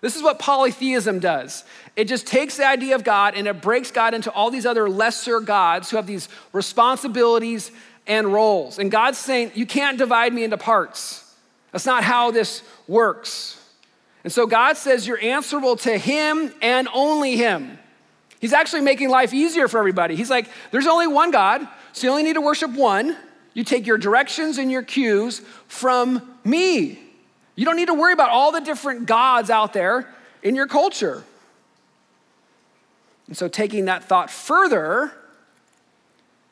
This 0.00 0.16
is 0.16 0.22
what 0.22 0.38
polytheism 0.38 1.18
does. 1.18 1.64
It 1.96 2.06
just 2.06 2.26
takes 2.26 2.56
the 2.56 2.66
idea 2.66 2.94
of 2.94 3.02
God 3.02 3.34
and 3.34 3.48
it 3.48 3.60
breaks 3.60 3.90
God 3.90 4.14
into 4.14 4.30
all 4.30 4.50
these 4.50 4.66
other 4.66 4.88
lesser 4.88 5.40
gods 5.40 5.90
who 5.90 5.96
have 5.96 6.06
these 6.06 6.28
responsibilities 6.52 7.72
and 8.06 8.32
roles. 8.32 8.78
And 8.78 8.90
God's 8.90 9.18
saying, 9.18 9.52
You 9.54 9.66
can't 9.66 9.98
divide 9.98 10.32
me 10.32 10.44
into 10.44 10.56
parts. 10.56 11.24
That's 11.72 11.86
not 11.86 12.04
how 12.04 12.30
this 12.30 12.62
works. 12.86 13.56
And 14.24 14.32
so 14.32 14.46
God 14.46 14.76
says 14.76 15.06
you're 15.06 15.20
answerable 15.20 15.76
to 15.76 15.98
Him 15.98 16.52
and 16.62 16.88
only 16.94 17.36
Him. 17.36 17.78
He's 18.40 18.52
actually 18.52 18.82
making 18.82 19.10
life 19.10 19.34
easier 19.34 19.66
for 19.68 19.78
everybody. 19.78 20.14
He's 20.14 20.30
like, 20.30 20.48
There's 20.70 20.86
only 20.86 21.08
one 21.08 21.32
God, 21.32 21.66
so 21.98 22.06
you 22.06 22.10
only 22.10 22.22
need 22.22 22.34
to 22.34 22.40
worship 22.40 22.70
one. 22.72 23.16
You 23.54 23.64
take 23.64 23.86
your 23.86 23.98
directions 23.98 24.58
and 24.58 24.70
your 24.70 24.82
cues 24.82 25.40
from 25.66 26.36
me. 26.44 26.98
You 27.56 27.64
don't 27.64 27.76
need 27.76 27.88
to 27.88 27.94
worry 27.94 28.12
about 28.12 28.30
all 28.30 28.52
the 28.52 28.60
different 28.60 29.06
gods 29.06 29.50
out 29.50 29.72
there 29.72 30.08
in 30.42 30.54
your 30.54 30.66
culture. 30.66 31.24
And 33.26 33.36
so, 33.36 33.48
taking 33.48 33.86
that 33.86 34.04
thought 34.04 34.30
further, 34.30 35.12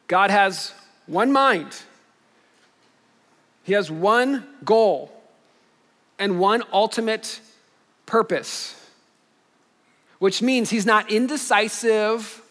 God 0.08 0.30
has 0.30 0.74
one 1.06 1.30
mind. 1.32 1.74
He 3.62 3.72
has 3.72 3.90
one 3.90 4.46
goal. 4.64 5.12
and 6.18 6.40
one 6.40 6.62
ultimate 6.72 7.40
purpose, 8.06 8.74
which 10.18 10.40
means 10.40 10.70
he's 10.70 10.86
not 10.86 11.10
indecisive, 11.12 12.42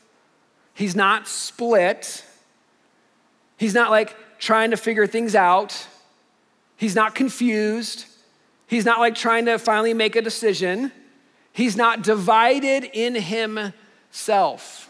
he's 0.75 0.95
not 0.95 1.27
split, 1.27 2.23
he's 3.65 3.73
not 3.73 3.89
like 3.89 4.15
trying 4.37 4.69
to 4.69 4.77
figure 4.77 5.07
things 5.07 5.33
out, 5.33 5.87
he's 6.77 6.93
not 6.93 7.15
confused, 7.15 8.05
he's 8.67 8.85
not 8.85 8.99
like 8.99 9.15
trying 9.15 9.43
to 9.45 9.57
finally 9.57 9.91
make 9.91 10.15
a 10.15 10.21
decision, 10.21 10.91
he's 11.51 11.75
not 11.75 12.03
divided 12.03 12.83
in 12.93 13.15
himself. 13.15 14.87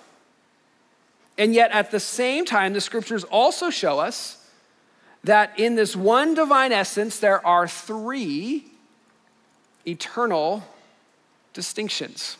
And 1.37 1.53
yet, 1.53 1.71
at 1.71 1.89
the 1.89 2.01
same 2.01 2.43
time, 2.43 2.73
the 2.73 2.81
scriptures 2.81 3.23
also 3.23 3.69
show 3.69 3.97
us 3.97 4.45
that 5.23 5.57
in 5.57 5.75
this 5.75 5.95
one 5.95 6.33
divine 6.33 6.73
essence, 6.73 7.19
there 7.19 7.45
are 7.47 7.69
three 7.69 8.65
eternal 9.87 10.65
distinctions. 11.53 12.35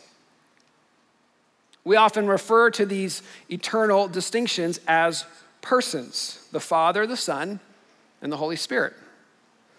We 1.86 1.96
often 1.96 2.28
refer 2.28 2.72
to 2.72 2.86
these 2.86 3.22
eternal 3.50 4.10
distinctions 4.10 4.82
as 4.86 5.24
persons 5.66 6.48
the 6.52 6.60
Father, 6.62 7.06
the 7.06 7.18
Son, 7.18 7.60
and 8.22 8.32
the 8.32 8.38
Holy 8.38 8.56
Spirit. 8.56 8.94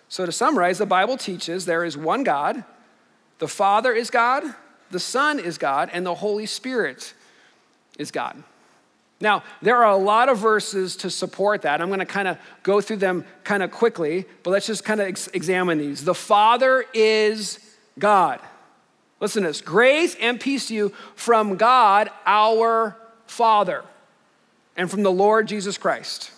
So, 0.08 0.26
to 0.26 0.32
summarize, 0.32 0.78
the 0.78 0.86
Bible 0.86 1.16
teaches 1.16 1.64
there 1.64 1.84
is 1.84 1.96
one 1.96 2.22
God, 2.22 2.64
the 3.38 3.48
Father 3.48 3.92
is 3.92 4.10
God, 4.10 4.44
the 4.90 5.00
Son 5.00 5.38
is 5.38 5.56
God, 5.56 5.88
and 5.92 6.04
the 6.04 6.14
Holy 6.14 6.46
Spirit 6.46 7.14
is 7.98 8.10
God. 8.10 8.42
Now, 9.20 9.42
there 9.62 9.76
are 9.76 9.90
a 9.90 9.96
lot 9.96 10.28
of 10.28 10.38
verses 10.38 10.96
to 10.96 11.10
support 11.10 11.62
that. 11.62 11.80
I'm 11.80 11.88
going 11.88 12.00
to 12.00 12.04
kind 12.04 12.28
of 12.28 12.36
go 12.62 12.82
through 12.82 12.98
them 12.98 13.24
kind 13.44 13.62
of 13.62 13.70
quickly, 13.70 14.26
but 14.42 14.50
let's 14.50 14.66
just 14.66 14.84
kind 14.84 15.00
of 15.00 15.06
ex- 15.06 15.28
examine 15.28 15.78
these. 15.78 16.04
The 16.04 16.14
Father 16.14 16.84
is 16.92 17.58
God. 17.98 18.40
Listen 19.20 19.42
to 19.42 19.48
this 19.48 19.62
grace 19.62 20.14
and 20.20 20.38
peace 20.38 20.68
to 20.68 20.74
you 20.74 20.92
from 21.14 21.56
God, 21.56 22.10
our 22.26 22.96
Father, 23.26 23.84
and 24.76 24.90
from 24.90 25.02
the 25.02 25.12
Lord 25.12 25.48
Jesus 25.48 25.78
Christ. 25.78 26.30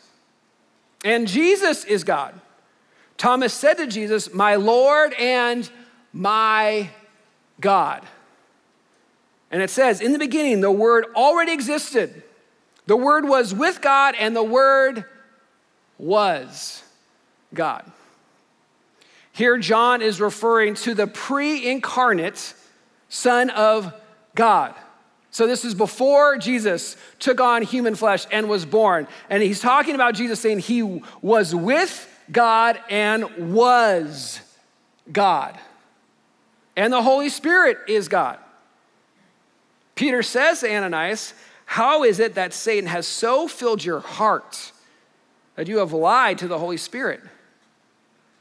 And 1.05 1.29
Jesus 1.29 1.85
is 1.85 2.05
God. 2.05 2.39
Thomas 3.17 3.53
said 3.53 3.75
to 3.75 3.87
Jesus, 3.87 4.33
My 4.33 4.55
Lord 4.55 5.13
and 5.15 5.69
my 6.13 6.91
God. 7.61 8.07
And 9.51 9.63
it 9.63 9.71
says, 9.71 10.01
In 10.01 10.13
the 10.13 10.19
beginning, 10.19 10.61
the 10.61 10.71
Word 10.71 11.07
already 11.15 11.53
existed. 11.53 12.23
The 12.87 12.97
Word 12.97 13.27
was 13.27 13.55
with 13.55 13.81
God, 13.81 14.15
and 14.19 14.35
the 14.35 14.43
Word 14.43 15.05
was 15.99 16.83
God. 17.53 17.91
Here, 19.33 19.59
John 19.59 20.03
is 20.03 20.21
referring 20.21 20.75
to 20.77 20.95
the 20.95 21.07
pre 21.07 21.69
incarnate 21.69 22.55
Son 23.09 23.51
of 23.51 23.93
God. 24.35 24.75
So, 25.31 25.47
this 25.47 25.65
is 25.65 25.75
before 25.75 26.39
Jesus 26.39 26.97
took 27.19 27.41
on 27.41 27.63
human 27.63 27.95
flesh 27.95 28.27
and 28.31 28.49
was 28.49 28.65
born. 28.65 29.07
And 29.29 29.43
he's 29.43 29.61
talking 29.61 29.95
about 29.95 30.15
Jesus 30.15 30.41
saying 30.41 30.61
he 30.61 31.03
was 31.21 31.55
with 31.55 32.09
God 32.33 32.81
and 32.89 33.55
was 33.55 34.41
God. 35.13 35.59
And 36.77 36.93
the 36.93 37.03
Holy 37.03 37.29
Spirit 37.29 37.79
is 37.89 38.09
God. 38.09 38.39
Peter 39.95 40.23
says 40.23 40.61
to 40.61 40.73
Ananias, 40.73 41.35
how 41.67 42.05
is 42.05 42.19
it 42.19 42.37
that 42.37 42.55
Satan 42.55 42.89
has 42.89 43.07
so 43.07 43.47
filled 43.47 43.85
your 43.85 44.01
heart 44.01 44.73
that 45.57 45.69
you 45.69 45.79
have 45.79 45.93
lied 45.93 46.39
to 46.39 46.49
the 46.49 46.59
Holy 46.59 46.77
Spirit? 46.79 47.21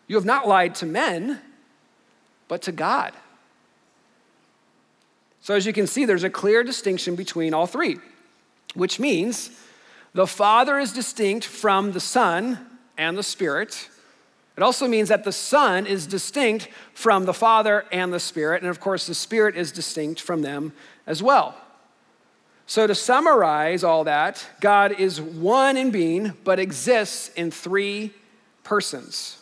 You 0.07 0.15
have 0.15 0.23
not 0.23 0.47
lied 0.47 0.75
to 0.75 0.85
men, 0.85 1.41
but 2.47 2.61
to 2.61 2.71
God. 2.71 3.11
So, 5.47 5.55
as 5.55 5.65
you 5.65 5.71
can 5.71 5.87
see, 5.87 6.03
there's 6.03 6.25
a 6.25 6.29
clear 6.29 6.61
distinction 6.61 7.15
between 7.15 7.53
all 7.53 7.67
three, 7.67 7.99
which 8.73 8.99
means 8.99 9.49
the 10.11 10.27
Father 10.27 10.77
is 10.77 10.91
distinct 10.91 11.45
from 11.45 11.93
the 11.93 12.01
Son 12.01 12.59
and 12.97 13.17
the 13.17 13.23
Spirit. 13.23 13.87
It 14.57 14.61
also 14.61 14.89
means 14.89 15.07
that 15.07 15.23
the 15.23 15.31
Son 15.31 15.87
is 15.87 16.05
distinct 16.05 16.67
from 16.93 17.23
the 17.23 17.33
Father 17.33 17.85
and 17.93 18.11
the 18.11 18.19
Spirit, 18.19 18.61
and 18.61 18.69
of 18.69 18.81
course, 18.81 19.07
the 19.07 19.15
Spirit 19.15 19.55
is 19.55 19.71
distinct 19.71 20.19
from 20.19 20.41
them 20.41 20.73
as 21.05 21.23
well. 21.23 21.55
So, 22.65 22.85
to 22.85 22.93
summarize 22.93 23.85
all 23.85 24.03
that, 24.03 24.45
God 24.59 24.99
is 24.99 25.21
one 25.21 25.77
in 25.77 25.91
being, 25.91 26.33
but 26.43 26.59
exists 26.59 27.29
in 27.37 27.51
three 27.51 28.13
persons. 28.65 29.41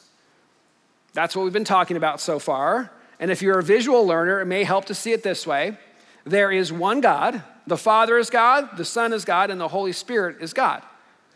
That's 1.13 1.35
what 1.35 1.45
we've 1.45 1.51
been 1.51 1.63
talking 1.63 1.97
about 1.97 2.21
so 2.21 2.37
far. 2.37 2.91
And 3.19 3.31
if 3.31 3.41
you're 3.41 3.57
a 3.57 3.63
visual 3.63 4.05
learner, 4.05 4.39
it 4.41 4.45
may 4.45 4.63
help 4.63 4.85
to 4.85 4.93
see 4.93 5.11
it 5.11 5.23
this 5.23 5.47
way 5.47 5.79
there 6.25 6.51
is 6.51 6.73
one 6.73 7.01
God, 7.01 7.41
the 7.67 7.77
Father 7.77 8.17
is 8.17 8.29
God, 8.29 8.77
the 8.77 8.85
Son 8.85 9.13
is 9.13 9.25
God, 9.25 9.49
and 9.49 9.61
the 9.61 9.67
Holy 9.67 9.91
Spirit 9.91 10.37
is 10.41 10.53
God. 10.53 10.81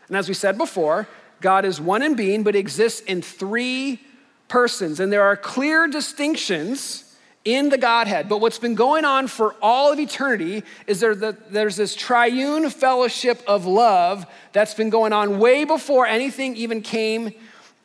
And 0.08 0.16
as 0.16 0.28
we 0.28 0.34
said 0.34 0.58
before, 0.58 1.08
God 1.40 1.64
is 1.64 1.80
one 1.80 2.02
in 2.02 2.14
being, 2.14 2.42
but 2.42 2.54
exists 2.54 3.00
in 3.00 3.22
three 3.22 4.00
persons. 4.48 5.00
And 5.00 5.12
there 5.12 5.22
are 5.22 5.36
clear 5.36 5.86
distinctions 5.86 7.16
in 7.44 7.70
the 7.70 7.78
Godhead. 7.78 8.28
But 8.28 8.40
what's 8.40 8.58
been 8.58 8.74
going 8.74 9.04
on 9.04 9.26
for 9.28 9.54
all 9.62 9.92
of 9.92 9.98
eternity 9.98 10.62
is 10.86 11.00
there 11.00 11.14
the, 11.14 11.36
there's 11.48 11.76
this 11.76 11.94
triune 11.94 12.68
fellowship 12.68 13.42
of 13.46 13.64
love 13.64 14.26
that's 14.52 14.74
been 14.74 14.90
going 14.90 15.12
on 15.12 15.38
way 15.38 15.64
before 15.64 16.06
anything 16.06 16.56
even 16.56 16.82
came 16.82 17.32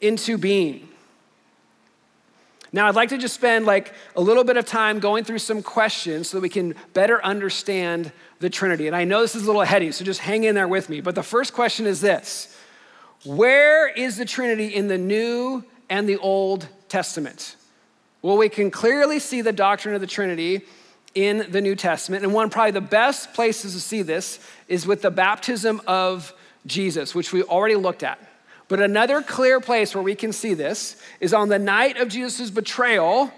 into 0.02 0.38
being. 0.38 0.89
Now, 2.71 2.88
I'd 2.88 2.95
like 2.95 3.10
to 3.10 3.17
just 3.17 3.36
spend 3.36 3.65
like 3.65 3.93
a 4.15 4.21
little 4.21 4.43
bit 4.43 4.58
of 4.58 4.65
time 4.65 4.99
going 4.99 5.23
through 5.23 5.39
some 5.39 5.62
questions 5.62 6.30
so 6.30 6.38
that 6.38 6.41
we 6.41 6.49
can 6.49 6.75
better 6.93 7.23
understand 7.23 8.12
the 8.39 8.49
Trinity. 8.49 8.88
And 8.88 8.95
I 8.95 9.04
know 9.04 9.21
this 9.21 9.36
is 9.36 9.43
a 9.43 9.47
little 9.47 9.62
heady, 9.62 9.91
so 9.91 10.04
just 10.04 10.19
hang 10.19 10.43
in 10.43 10.56
there 10.56 10.67
with 10.67 10.89
me. 10.89 11.01
But 11.01 11.15
the 11.15 11.23
first 11.23 11.54
question 11.54 11.86
is 11.86 12.01
this 12.01 12.56
Where 13.23 13.88
is 13.88 14.17
the 14.17 14.25
Trinity 14.25 14.67
in 14.67 14.88
the 14.88 14.97
New 14.97 15.63
and 15.89 16.08
the 16.08 16.17
Old 16.17 16.67
Testament? 16.89 17.56
Well, 18.21 18.38
we 18.38 18.49
can 18.49 18.71
clearly 18.71 19.19
see 19.19 19.41
the 19.41 19.54
doctrine 19.54 19.93
of 19.93 20.01
the 20.01 20.08
Trinity 20.08 20.63
in 21.13 21.45
the 21.49 21.62
New 21.62 21.75
Testament. 21.75 22.23
And 22.23 22.34
one 22.34 22.49
probably 22.49 22.71
the 22.71 22.82
best 22.82 23.34
places 23.34 23.73
to 23.73 23.80
see 23.80 24.01
this 24.01 24.39
is 24.67 24.86
with 24.86 25.01
the 25.01 25.12
baptism 25.12 25.82
of 25.88 26.34
Jesus, 26.65 27.15
which 27.15 27.32
we 27.32 27.43
already 27.43 27.75
looked 27.75 28.04
at. 28.04 28.19
But 28.67 28.80
another 28.82 29.21
clear 29.21 29.60
place 29.60 29.93
where 29.93 30.04
we 30.04 30.15
can 30.15 30.32
see 30.32 30.54
this 30.54 30.95
is 31.19 31.34
on 31.34 31.49
the 31.49 31.60
night 31.60 31.97
of 31.97 32.08
Jesus' 32.10 32.49
betrayal, 32.49 33.32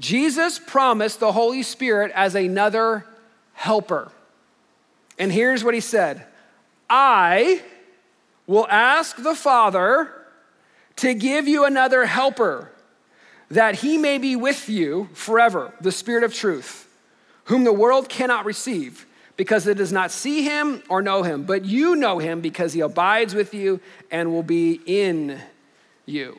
Jesus 0.00 0.58
promised 0.58 1.20
the 1.20 1.32
Holy 1.32 1.62
Spirit 1.62 2.10
as 2.14 2.34
another 2.34 3.06
helper. 3.52 4.10
And 5.18 5.30
here's 5.30 5.62
what 5.62 5.74
he 5.74 5.80
said 5.80 6.24
I 6.88 7.62
will 8.46 8.66
ask 8.68 9.16
the 9.22 9.34
Father 9.34 10.10
to 10.96 11.14
give 11.14 11.46
you 11.46 11.64
another 11.64 12.06
helper 12.06 12.70
that 13.50 13.76
he 13.76 13.98
may 13.98 14.16
be 14.16 14.34
with 14.34 14.68
you 14.68 15.10
forever, 15.12 15.74
the 15.80 15.92
Spirit 15.92 16.24
of 16.24 16.32
truth, 16.32 16.88
whom 17.44 17.64
the 17.64 17.72
world 17.72 18.08
cannot 18.08 18.46
receive 18.46 19.06
because 19.36 19.66
it 19.66 19.76
does 19.76 19.92
not 19.92 20.10
see 20.10 20.42
him 20.42 20.82
or 20.88 21.02
know 21.02 21.22
him, 21.22 21.44
but 21.44 21.64
you 21.64 21.96
know 21.96 22.18
him 22.18 22.40
because 22.40 22.72
he 22.72 22.80
abides 22.80 23.34
with 23.34 23.54
you 23.54 23.80
and 24.10 24.32
will 24.32 24.42
be 24.42 24.80
in 24.86 25.40
you. 26.06 26.38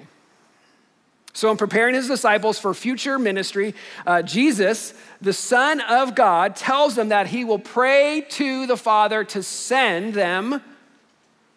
So, 1.36 1.50
in 1.50 1.58
preparing 1.58 1.96
his 1.96 2.08
disciples 2.08 2.60
for 2.60 2.76
future 2.76 3.18
ministry, 3.18 3.74
uh, 4.06 4.22
Jesus, 4.22 4.94
the 5.20 5.34
Son 5.34 5.82
of 5.82 6.14
God, 6.14 6.56
tells 6.56 6.94
them 6.96 7.10
that 7.10 7.26
he 7.26 7.44
will 7.44 7.58
pray 7.58 8.24
to 8.30 8.68
the 8.68 8.78
Father 8.78 9.24
to 9.24 9.42
send 9.42 10.14
them 10.14 10.62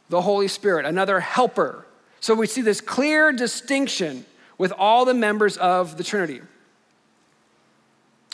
the 0.09 0.23
Holy 0.23 0.49
Spirit, 0.49 0.87
another 0.87 1.21
helper. 1.21 1.87
So, 2.21 2.35
we 2.35 2.47
see 2.47 2.63
this 2.63 2.81
clear 2.81 3.33
distinction 3.33 4.25
with 4.57 4.73
all 4.73 5.05
the 5.05 5.13
members 5.13 5.59
of 5.59 5.99
the 5.99 6.05
Trinity. 6.05 6.41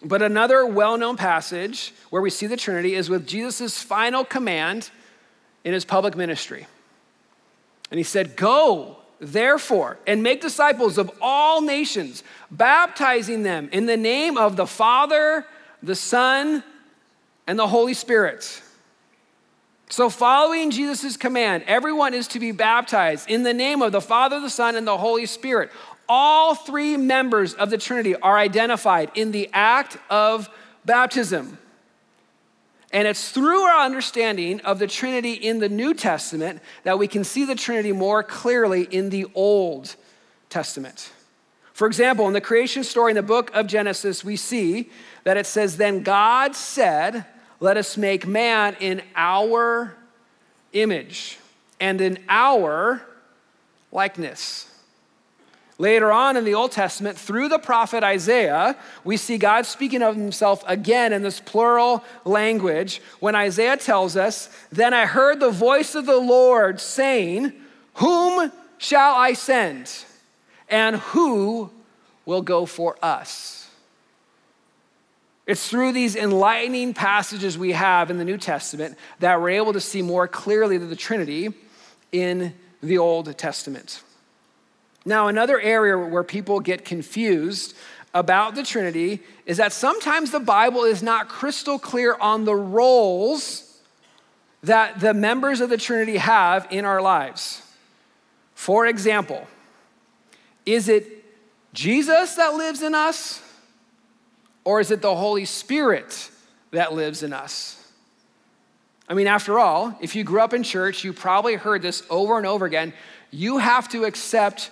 But 0.04 0.22
another 0.22 0.66
well 0.66 0.98
known 0.98 1.16
passage 1.16 1.92
where 2.10 2.22
we 2.22 2.30
see 2.30 2.46
the 2.46 2.56
Trinity 2.56 2.94
is 2.94 3.08
with 3.08 3.26
Jesus' 3.26 3.82
final 3.82 4.24
command 4.24 4.90
in 5.64 5.72
his 5.72 5.84
public 5.84 6.16
ministry. 6.16 6.66
And 7.90 7.98
he 7.98 8.04
said, 8.04 8.36
Go, 8.36 8.96
therefore, 9.20 9.98
and 10.06 10.22
make 10.22 10.40
disciples 10.40 10.98
of 10.98 11.10
all 11.20 11.60
nations, 11.60 12.24
baptizing 12.50 13.42
them 13.42 13.68
in 13.72 13.86
the 13.86 13.96
name 13.96 14.36
of 14.36 14.56
the 14.56 14.66
Father, 14.66 15.46
the 15.82 15.94
Son, 15.94 16.64
and 17.46 17.58
the 17.58 17.68
Holy 17.68 17.94
Spirit. 17.94 18.62
So, 19.88 20.08
following 20.08 20.70
Jesus' 20.70 21.18
command, 21.18 21.64
everyone 21.66 22.14
is 22.14 22.26
to 22.28 22.40
be 22.40 22.50
baptized 22.50 23.28
in 23.28 23.42
the 23.42 23.52
name 23.52 23.82
of 23.82 23.92
the 23.92 24.00
Father, 24.00 24.40
the 24.40 24.48
Son, 24.48 24.74
and 24.74 24.86
the 24.86 24.96
Holy 24.96 25.26
Spirit 25.26 25.70
all 26.08 26.54
three 26.54 26.96
members 26.96 27.54
of 27.54 27.70
the 27.70 27.78
Trinity 27.78 28.14
are 28.16 28.36
identified 28.36 29.10
in 29.14 29.32
the 29.32 29.48
act 29.52 29.96
of 30.10 30.48
baptism. 30.84 31.58
And 32.92 33.08
it's 33.08 33.30
through 33.30 33.62
our 33.62 33.84
understanding 33.84 34.60
of 34.60 34.78
the 34.78 34.86
Trinity 34.86 35.32
in 35.32 35.60
the 35.60 35.68
New 35.68 35.94
Testament 35.94 36.60
that 36.84 36.98
we 36.98 37.08
can 37.08 37.24
see 37.24 37.44
the 37.44 37.54
Trinity 37.54 37.92
more 37.92 38.22
clearly 38.22 38.82
in 38.82 39.08
the 39.08 39.26
Old 39.34 39.96
Testament. 40.50 41.10
For 41.72 41.86
example, 41.86 42.26
in 42.26 42.34
the 42.34 42.40
creation 42.40 42.84
story 42.84 43.12
in 43.12 43.16
the 43.16 43.22
book 43.22 43.50
of 43.54 43.66
Genesis, 43.66 44.22
we 44.22 44.36
see 44.36 44.90
that 45.24 45.38
it 45.38 45.46
says, 45.46 45.78
Then 45.78 46.02
God 46.02 46.54
said, 46.54 47.24
Let 47.60 47.78
us 47.78 47.96
make 47.96 48.26
man 48.26 48.76
in 48.78 49.02
our 49.16 49.96
image 50.74 51.38
and 51.80 52.00
in 52.00 52.18
our 52.28 53.02
likeness. 53.90 54.71
Later 55.83 56.12
on 56.12 56.37
in 56.37 56.45
the 56.45 56.55
Old 56.55 56.71
Testament, 56.71 57.18
through 57.18 57.49
the 57.49 57.59
prophet 57.59 58.05
Isaiah, 58.05 58.77
we 59.03 59.16
see 59.16 59.37
God 59.37 59.66
speaking 59.66 60.01
of 60.01 60.14
himself 60.14 60.62
again 60.68 61.12
in 61.12 61.25
this 61.25 61.40
plural 61.40 62.05
language 62.25 63.03
when 63.18 63.35
Isaiah 63.35 63.77
tells 63.77 64.16
us, 64.16 64.49
Then 64.71 64.95
I 64.95 65.07
heard 65.07 65.40
the 65.40 65.51
voice 65.51 65.97
of 65.97 66.07
the 66.07 66.18
Lord 66.18 66.81
saying, 66.81 67.53
Whom 67.95 68.53
shall 68.79 69.16
I 69.16 69.33
send? 69.33 70.05
And 70.68 70.99
who 70.99 71.68
will 72.27 72.42
go 72.42 72.64
for 72.64 72.97
us? 73.03 73.68
It's 75.49 75.68
through 75.68 75.90
these 75.90 76.14
enlightening 76.14 76.95
passages 76.95 77.59
we 77.59 77.73
have 77.73 78.09
in 78.09 78.18
the 78.18 78.25
New 78.25 78.38
Testament 78.38 78.97
that 79.18 79.40
we're 79.40 79.49
able 79.51 79.73
to 79.73 79.81
see 79.81 80.01
more 80.01 80.29
clearly 80.29 80.79
the 80.79 80.95
Trinity 80.95 81.53
in 82.12 82.55
the 82.81 82.99
Old 82.99 83.37
Testament. 83.37 84.01
Now, 85.04 85.28
another 85.28 85.60
area 85.60 85.98
where 85.98 86.22
people 86.22 86.60
get 86.60 86.84
confused 86.84 87.74
about 88.14 88.54
the 88.54 88.62
Trinity 88.62 89.20
is 89.46 89.56
that 89.56 89.72
sometimes 89.72 90.30
the 90.30 90.40
Bible 90.40 90.84
is 90.84 91.02
not 91.02 91.28
crystal 91.28 91.78
clear 91.78 92.16
on 92.20 92.44
the 92.44 92.54
roles 92.54 93.80
that 94.62 95.00
the 95.00 95.14
members 95.14 95.60
of 95.60 95.70
the 95.70 95.76
Trinity 95.76 96.18
have 96.18 96.68
in 96.70 96.84
our 96.84 97.02
lives. 97.02 97.62
For 98.54 98.86
example, 98.86 99.46
is 100.64 100.88
it 100.88 101.24
Jesus 101.72 102.36
that 102.36 102.54
lives 102.54 102.82
in 102.82 102.94
us, 102.94 103.42
or 104.64 104.78
is 104.78 104.90
it 104.92 105.02
the 105.02 105.16
Holy 105.16 105.44
Spirit 105.44 106.30
that 106.70 106.92
lives 106.92 107.24
in 107.24 107.32
us? 107.32 107.78
I 109.08 109.14
mean, 109.14 109.26
after 109.26 109.58
all, 109.58 109.96
if 110.00 110.14
you 110.14 110.22
grew 110.22 110.40
up 110.40 110.54
in 110.54 110.62
church, 110.62 111.02
you 111.02 111.12
probably 111.12 111.56
heard 111.56 111.82
this 111.82 112.04
over 112.08 112.38
and 112.38 112.46
over 112.46 112.64
again. 112.64 112.92
You 113.30 113.58
have 113.58 113.88
to 113.88 114.04
accept 114.04 114.70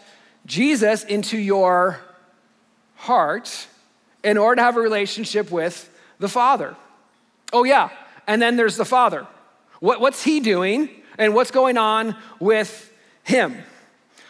Jesus 0.50 1.04
into 1.04 1.38
your 1.38 2.00
heart 2.96 3.68
in 4.24 4.36
order 4.36 4.56
to 4.56 4.62
have 4.62 4.76
a 4.76 4.80
relationship 4.80 5.48
with 5.52 5.88
the 6.18 6.28
Father. 6.28 6.74
Oh, 7.52 7.62
yeah. 7.62 7.90
And 8.26 8.42
then 8.42 8.56
there's 8.56 8.76
the 8.76 8.84
Father. 8.84 9.28
What, 9.78 10.00
what's 10.00 10.24
he 10.24 10.40
doing 10.40 10.88
and 11.18 11.36
what's 11.36 11.52
going 11.52 11.78
on 11.78 12.16
with 12.40 12.92
him? 13.22 13.62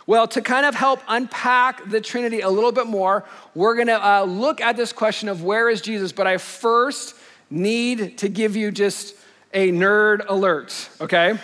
Well, 0.06 0.28
to 0.28 0.42
kind 0.42 0.66
of 0.66 0.74
help 0.74 1.00
unpack 1.09 1.88
the 1.88 2.02
Trinity 2.02 2.42
a 2.42 2.50
little 2.50 2.72
bit 2.72 2.87
more, 2.87 3.24
we're 3.54 3.76
gonna 3.76 3.94
uh, 3.94 4.24
look 4.24 4.61
at 4.61 4.76
this 4.76 4.92
question 4.92 5.30
of 5.30 5.42
where 5.42 5.70
is 5.70 5.80
Jesus, 5.80 6.12
but 6.12 6.26
I 6.26 6.37
first 6.37 7.14
need 7.48 8.18
to 8.18 8.28
give 8.28 8.56
you 8.56 8.70
just 8.70 9.14
a 9.54 9.72
nerd 9.72 10.26
alert, 10.28 10.90
okay? 11.00 11.38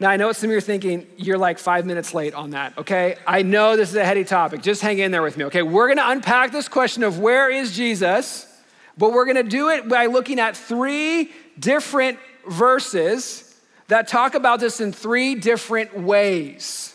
Now, 0.00 0.10
I 0.10 0.16
know 0.16 0.26
what 0.26 0.36
some 0.36 0.48
of 0.48 0.52
you 0.52 0.58
are 0.58 0.60
thinking, 0.60 1.06
you're 1.16 1.38
like 1.38 1.58
five 1.58 1.86
minutes 1.86 2.14
late 2.14 2.34
on 2.34 2.50
that, 2.50 2.76
okay? 2.78 3.16
I 3.26 3.42
know 3.42 3.76
this 3.76 3.90
is 3.90 3.96
a 3.96 4.04
heady 4.04 4.24
topic. 4.24 4.60
Just 4.60 4.82
hang 4.82 4.98
in 4.98 5.12
there 5.12 5.22
with 5.22 5.36
me, 5.36 5.44
okay? 5.44 5.62
We're 5.62 5.88
gonna 5.88 6.10
unpack 6.10 6.50
this 6.50 6.68
question 6.68 7.04
of 7.04 7.20
where 7.20 7.48
is 7.48 7.76
Jesus, 7.76 8.46
but 8.98 9.12
we're 9.12 9.24
gonna 9.24 9.44
do 9.44 9.68
it 9.68 9.88
by 9.88 10.06
looking 10.06 10.40
at 10.40 10.56
three 10.56 11.30
different 11.58 12.18
verses 12.48 13.54
that 13.86 14.08
talk 14.08 14.34
about 14.34 14.58
this 14.58 14.80
in 14.80 14.92
three 14.92 15.36
different 15.36 15.96
ways. 15.96 16.90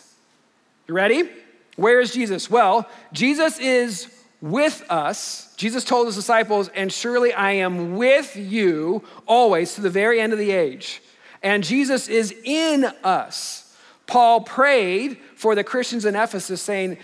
You 0.86 0.94
ready? 0.94 1.28
Where 1.76 2.00
is 2.00 2.12
Jesus? 2.12 2.50
Well, 2.50 2.86
Jesus 3.12 3.58
is 3.58 4.08
with 4.42 4.84
us. 4.90 5.54
Jesus 5.56 5.84
told 5.84 6.06
his 6.06 6.16
disciples, 6.16 6.68
and 6.74 6.92
surely 6.92 7.32
I 7.32 7.52
am 7.52 7.96
with 7.96 8.36
you 8.36 9.04
always 9.26 9.74
to 9.76 9.80
the 9.80 9.90
very 9.90 10.20
end 10.20 10.34
of 10.34 10.38
the 10.38 10.50
age 10.50 11.00
and 11.42 11.64
Jesus 11.64 12.08
is 12.08 12.34
in 12.44 12.84
us. 13.02 13.74
Paul 14.06 14.40
prayed 14.42 15.18
for 15.36 15.54
the 15.54 15.64
Christians 15.64 16.04
in 16.04 16.16
Ephesus, 16.16 16.60
saying 16.60 16.98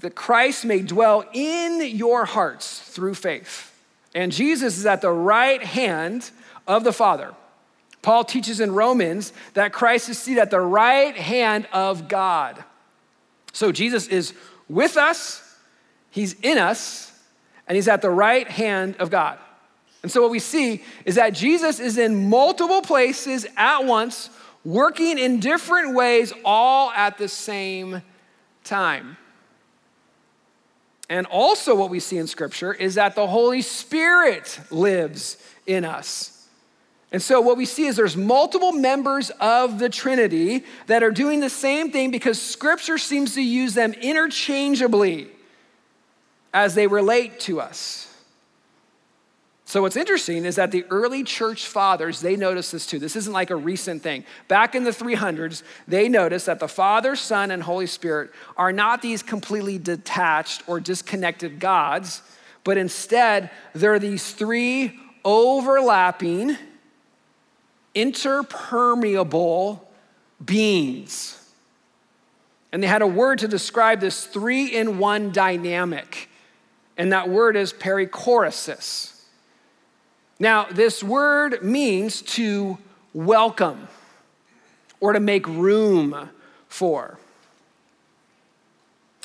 that 0.00 0.14
Christ 0.14 0.64
may 0.64 0.80
dwell 0.80 1.24
in 1.32 1.96
your 1.96 2.24
hearts 2.24 2.80
through 2.80 3.14
faith. 3.14 3.68
And 4.14 4.32
Jesus 4.32 4.78
is 4.78 4.86
at 4.86 5.00
the 5.00 5.10
right 5.10 5.62
hand 5.62 6.30
of 6.66 6.84
the 6.84 6.92
Father. 6.92 7.34
Paul 8.02 8.24
teaches 8.24 8.60
in 8.60 8.72
Romans 8.72 9.32
that 9.54 9.72
Christ 9.72 10.08
is 10.08 10.18
seated 10.18 10.40
at 10.40 10.50
the 10.50 10.60
right 10.60 11.16
hand 11.16 11.68
of 11.72 12.08
God. 12.08 12.62
So 13.52 13.70
Jesus 13.70 14.08
is 14.08 14.34
with 14.68 14.96
us, 14.96 15.56
he's 16.10 16.34
in 16.40 16.58
us, 16.58 17.12
and 17.68 17.76
he's 17.76 17.88
at 17.88 18.02
the 18.02 18.10
right 18.10 18.48
hand 18.48 18.96
of 18.98 19.10
God. 19.10 19.38
And 20.02 20.10
so, 20.10 20.20
what 20.20 20.30
we 20.30 20.40
see 20.40 20.82
is 21.04 21.14
that 21.14 21.32
Jesus 21.32 21.78
is 21.78 21.96
in 21.96 22.28
multiple 22.28 22.82
places 22.82 23.46
at 23.56 23.84
once, 23.84 24.30
working 24.64 25.18
in 25.18 25.38
different 25.38 25.94
ways, 25.94 26.32
all 26.44 26.90
at 26.90 27.18
the 27.18 27.28
same 27.28 28.02
time. 28.64 29.16
And 31.08 31.26
also, 31.26 31.74
what 31.74 31.90
we 31.90 32.00
see 32.00 32.18
in 32.18 32.26
Scripture 32.26 32.72
is 32.72 32.94
that 32.94 33.14
the 33.14 33.26
Holy 33.26 33.62
Spirit 33.62 34.58
lives 34.70 35.36
in 35.66 35.84
us. 35.84 36.48
And 37.12 37.20
so, 37.20 37.40
what 37.40 37.56
we 37.56 37.66
see 37.66 37.84
is 37.84 37.96
there's 37.96 38.16
multiple 38.16 38.72
members 38.72 39.30
of 39.38 39.78
the 39.78 39.88
Trinity 39.88 40.64
that 40.86 41.02
are 41.02 41.10
doing 41.10 41.40
the 41.40 41.50
same 41.50 41.92
thing 41.92 42.10
because 42.10 42.40
Scripture 42.40 42.98
seems 42.98 43.34
to 43.34 43.42
use 43.42 43.74
them 43.74 43.92
interchangeably 43.92 45.28
as 46.54 46.74
they 46.74 46.86
relate 46.86 47.38
to 47.40 47.60
us. 47.60 48.11
So 49.72 49.80
what's 49.80 49.96
interesting 49.96 50.44
is 50.44 50.56
that 50.56 50.70
the 50.70 50.84
early 50.90 51.24
church 51.24 51.66
fathers, 51.66 52.20
they 52.20 52.36
noticed 52.36 52.72
this 52.72 52.84
too. 52.84 52.98
This 52.98 53.16
isn't 53.16 53.32
like 53.32 53.48
a 53.48 53.56
recent 53.56 54.02
thing. 54.02 54.26
Back 54.46 54.74
in 54.74 54.84
the 54.84 54.90
300s, 54.90 55.62
they 55.88 56.10
noticed 56.10 56.44
that 56.44 56.60
the 56.60 56.68
Father, 56.68 57.16
Son, 57.16 57.50
and 57.50 57.62
Holy 57.62 57.86
Spirit 57.86 58.32
are 58.58 58.70
not 58.70 59.00
these 59.00 59.22
completely 59.22 59.78
detached 59.78 60.62
or 60.66 60.78
disconnected 60.78 61.58
gods, 61.58 62.20
but 62.64 62.76
instead 62.76 63.50
they're 63.74 63.98
these 63.98 64.32
three 64.32 65.00
overlapping, 65.24 66.58
interpermeable 67.94 69.80
beings. 70.44 71.50
And 72.72 72.82
they 72.82 72.88
had 72.88 73.00
a 73.00 73.06
word 73.06 73.38
to 73.38 73.48
describe 73.48 74.00
this 74.00 74.26
three 74.26 74.66
in 74.66 74.98
one 74.98 75.32
dynamic, 75.32 76.28
and 76.98 77.10
that 77.14 77.30
word 77.30 77.56
is 77.56 77.72
perichoresis. 77.72 79.11
Now, 80.42 80.64
this 80.64 81.04
word 81.04 81.62
means 81.62 82.20
to 82.22 82.76
welcome 83.14 83.86
or 84.98 85.12
to 85.12 85.20
make 85.20 85.46
room 85.46 86.30
for. 86.66 87.16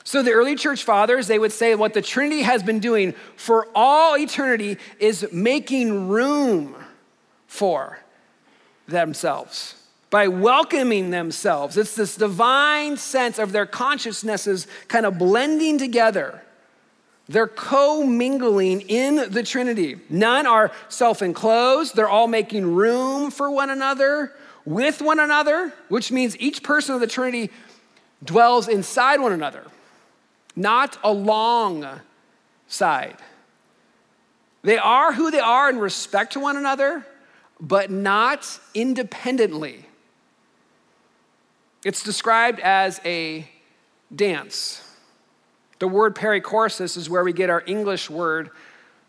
So 0.04 0.22
the 0.22 0.34
early 0.34 0.54
church 0.54 0.84
fathers, 0.84 1.26
they 1.26 1.40
would 1.40 1.52
say 1.52 1.74
what 1.74 1.96
the 1.96 2.04
Trinity 2.04 2.44
has 2.44 2.62
been 2.62 2.78
doing 2.78 3.16
for 3.36 3.68
all 3.74 4.16
eternity 4.16 4.78
is 5.00 5.28
making 5.32 6.08
room 6.08 6.76
for 7.48 7.98
themselves 8.88 9.74
by 10.12 10.28
welcoming 10.28 11.10
themselves. 11.10 11.78
It's 11.78 11.96
this 11.96 12.16
divine 12.16 12.96
sense 12.96 13.40
of 13.40 13.54
their 13.54 13.66
consciousnesses 13.66 14.68
kind 14.88 15.08
of 15.08 15.18
blending 15.18 15.80
together 15.80 16.44
they're 17.30 17.48
co-mingling 17.48 18.82
in 18.82 19.32
the 19.32 19.44
Trinity. 19.44 20.00
None 20.10 20.48
are 20.48 20.72
self-enclosed. 20.90 21.96
They're 21.96 22.10
all 22.10 22.28
making 22.28 22.74
room 22.74 23.32
for 23.32 23.52
one 23.52 23.70
another, 23.70 24.34
with 24.66 25.02
one 25.02 25.20
another, 25.20 25.74
which 25.90 26.12
means 26.12 26.38
each 26.40 26.64
person 26.64 26.96
of 26.96 27.02
the 27.02 27.08
Trinity 27.08 27.52
dwells 28.24 28.68
inside 28.68 29.20
one 29.20 29.32
another, 29.32 29.66
not 30.56 30.98
alongside. 31.04 32.02
They 34.64 34.78
are 34.78 35.14
who 35.14 35.32
they 35.32 35.40
are 35.40 35.70
in 35.70 35.80
respect 35.80 36.34
to 36.34 36.40
one 36.40 36.58
another, 36.58 37.06
but 37.60 37.92
not 37.92 38.60
independently. 38.74 39.86
It's 41.84 42.04
described 42.04 42.60
as 42.60 43.00
a 43.06 43.48
dance. 44.14 44.82
The 45.80 45.88
word 45.88 46.16
perichoresis 46.16 46.98
is 46.98 47.10
where 47.10 47.24
we 47.24 47.34
get 47.34 47.50
our 47.50 47.64
English 47.66 48.10
word 48.10 48.50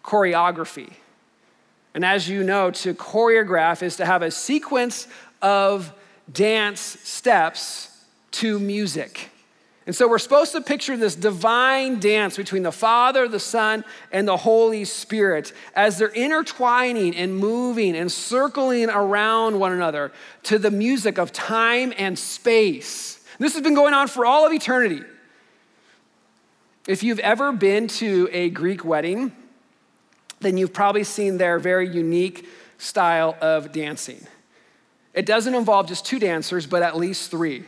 choreography. 0.05 0.93
And 1.95 2.05
as 2.05 2.29
you 2.29 2.45
know, 2.45 2.71
to 2.71 2.95
choreograph 2.95 3.83
is 3.83 3.97
to 3.97 4.07
have 4.07 4.23
a 4.23 4.31
sequence 4.31 5.09
of 5.43 5.93
dance 6.33 6.81
steps 6.81 8.05
to 8.33 8.59
music. 8.59 9.31
And 9.87 9.97
so 9.97 10.07
we're 10.07 10.19
supposed 10.19 10.53
to 10.53 10.61
picture 10.61 10.99
this 10.99 11.15
divine 11.15 11.99
dance 11.99 12.37
between 12.37 12.63
the 12.63 12.71
Father, 12.71 13.27
the 13.27 13.41
Son, 13.41 13.85
and 14.13 14.29
the 14.29 14.37
Holy 14.37 14.85
Spirit 14.85 15.55
as 15.75 15.97
they're 15.97 16.11
intertwining 16.11 17.17
and 17.17 17.35
moving 17.35 17.97
and 17.97 18.13
circling 18.13 18.91
around 18.91 19.59
one 19.59 19.73
another 19.73 20.13
to 20.43 20.59
the 20.59 20.71
music 20.71 21.19
of 21.19 21.33
time 21.33 21.95
and 21.97 22.19
space. 22.19 23.19
This 23.39 23.55
has 23.55 23.63
been 23.63 23.75
going 23.75 23.95
on 23.95 24.09
for 24.09 24.27
all 24.27 24.47
of 24.47 24.53
eternity. 24.53 25.01
If 26.89 27.03
you've 27.03 27.19
ever 27.19 27.53
been 27.53 27.87
to 27.87 28.31
a 28.33 28.49
Greek 28.49 28.83
wedding, 28.83 29.33
then 30.41 30.57
you've 30.57 30.73
probably 30.73 31.05
seen 31.05 31.37
their 31.37 31.59
very 31.59 31.87
unique 31.87 32.49
style 32.79 33.37
of 33.43 33.73
dancing. 33.73 34.27
It 35.13 35.27
doesn't 35.27 35.55
involve 35.55 35.87
just 35.87 36.07
two 36.07 36.19
dancers, 36.19 36.67
but 36.67 36.83
at 36.83 36.97
least 36.97 37.31
three. 37.31 37.65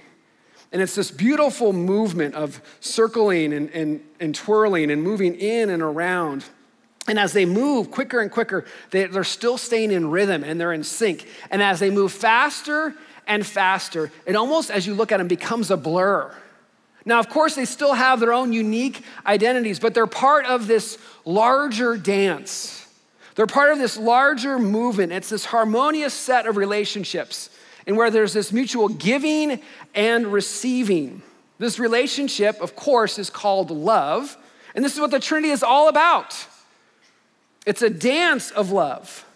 And 0.72 0.80
it's 0.80 0.94
this 0.94 1.10
beautiful 1.10 1.74
movement 1.74 2.34
of 2.34 2.62
circling 2.80 3.52
and, 3.52 3.68
and, 3.72 4.00
and 4.20 4.34
twirling 4.34 4.90
and 4.90 5.02
moving 5.02 5.34
in 5.34 5.68
and 5.68 5.82
around. 5.82 6.46
And 7.06 7.18
as 7.18 7.34
they 7.34 7.44
move 7.44 7.90
quicker 7.90 8.20
and 8.20 8.30
quicker, 8.30 8.64
they, 8.90 9.04
are 9.04 9.22
still 9.22 9.58
staying 9.58 9.90
in 9.90 10.10
rhythm 10.10 10.44
and 10.44 10.58
they're 10.58 10.72
in 10.72 10.82
sync. 10.82 11.28
And 11.50 11.62
as 11.62 11.78
they 11.78 11.90
move 11.90 12.10
faster 12.10 12.94
and 13.26 13.46
faster, 13.46 14.10
it 14.24 14.34
almost, 14.34 14.70
as 14.70 14.86
you 14.86 14.94
look 14.94 15.12
at 15.12 15.18
them, 15.18 15.28
becomes 15.28 15.70
a 15.70 15.76
blur. 15.76 16.34
Now, 17.04 17.18
of 17.18 17.28
course, 17.28 17.54
they 17.54 17.64
still 17.64 17.94
have 17.94 18.20
their 18.20 18.32
own 18.32 18.52
unique 18.52 19.02
identities, 19.26 19.78
but 19.78 19.94
they're 19.94 20.06
part 20.06 20.46
of 20.46 20.66
this 20.66 20.98
larger 21.24 21.96
dance. 21.96 22.86
They're 23.34 23.46
part 23.46 23.72
of 23.72 23.78
this 23.78 23.96
larger 23.96 24.58
movement. 24.58 25.12
It's 25.12 25.30
this 25.30 25.46
harmonious 25.46 26.12
set 26.12 26.46
of 26.46 26.56
relationships 26.56 27.50
and 27.86 27.96
where 27.96 28.10
there's 28.10 28.32
this 28.32 28.52
mutual 28.52 28.88
giving 28.88 29.60
and 29.94 30.26
receiving. 30.26 31.22
This 31.58 31.78
relationship, 31.78 32.60
of 32.60 32.76
course, 32.76 33.18
is 33.18 33.30
called 33.30 33.70
love. 33.70 34.36
And 34.74 34.84
this 34.84 34.94
is 34.94 35.00
what 35.00 35.10
the 35.10 35.20
Trinity 35.20 35.50
is 35.50 35.62
all 35.62 35.88
about 35.88 36.46
it's 37.66 37.82
a 37.82 37.90
dance 37.90 38.50
of 38.50 38.72
love. 38.72 39.26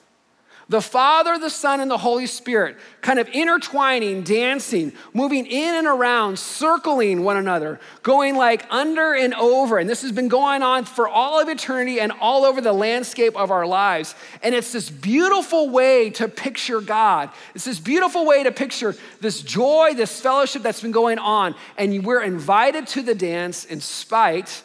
The 0.68 0.80
Father, 0.80 1.38
the 1.38 1.50
Son, 1.50 1.80
and 1.80 1.90
the 1.90 1.98
Holy 1.98 2.26
Spirit 2.26 2.78
kind 3.02 3.18
of 3.18 3.28
intertwining, 3.28 4.22
dancing, 4.22 4.92
moving 5.12 5.44
in 5.44 5.74
and 5.74 5.86
around, 5.86 6.38
circling 6.38 7.22
one 7.22 7.36
another, 7.36 7.78
going 8.02 8.36
like 8.36 8.66
under 8.70 9.14
and 9.14 9.34
over. 9.34 9.78
And 9.78 9.90
this 9.90 10.00
has 10.02 10.12
been 10.12 10.28
going 10.28 10.62
on 10.62 10.86
for 10.86 11.06
all 11.06 11.40
of 11.40 11.48
eternity 11.48 12.00
and 12.00 12.12
all 12.12 12.44
over 12.46 12.62
the 12.62 12.72
landscape 12.72 13.36
of 13.36 13.50
our 13.50 13.66
lives. 13.66 14.14
And 14.42 14.54
it's 14.54 14.72
this 14.72 14.88
beautiful 14.88 15.68
way 15.68 16.10
to 16.10 16.28
picture 16.28 16.80
God. 16.80 17.30
It's 17.54 17.66
this 17.66 17.80
beautiful 17.80 18.24
way 18.24 18.42
to 18.44 18.52
picture 18.52 18.96
this 19.20 19.42
joy, 19.42 19.92
this 19.94 20.20
fellowship 20.20 20.62
that's 20.62 20.80
been 20.80 20.92
going 20.92 21.18
on. 21.18 21.54
And 21.76 22.06
we're 22.06 22.22
invited 22.22 22.86
to 22.88 23.02
the 23.02 23.14
dance 23.14 23.66
in 23.66 23.80
spite 23.80 24.62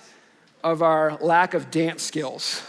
of 0.63 0.81
our 0.81 1.17
lack 1.17 1.53
of 1.53 1.71
dance 1.71 2.03
skills. 2.03 2.61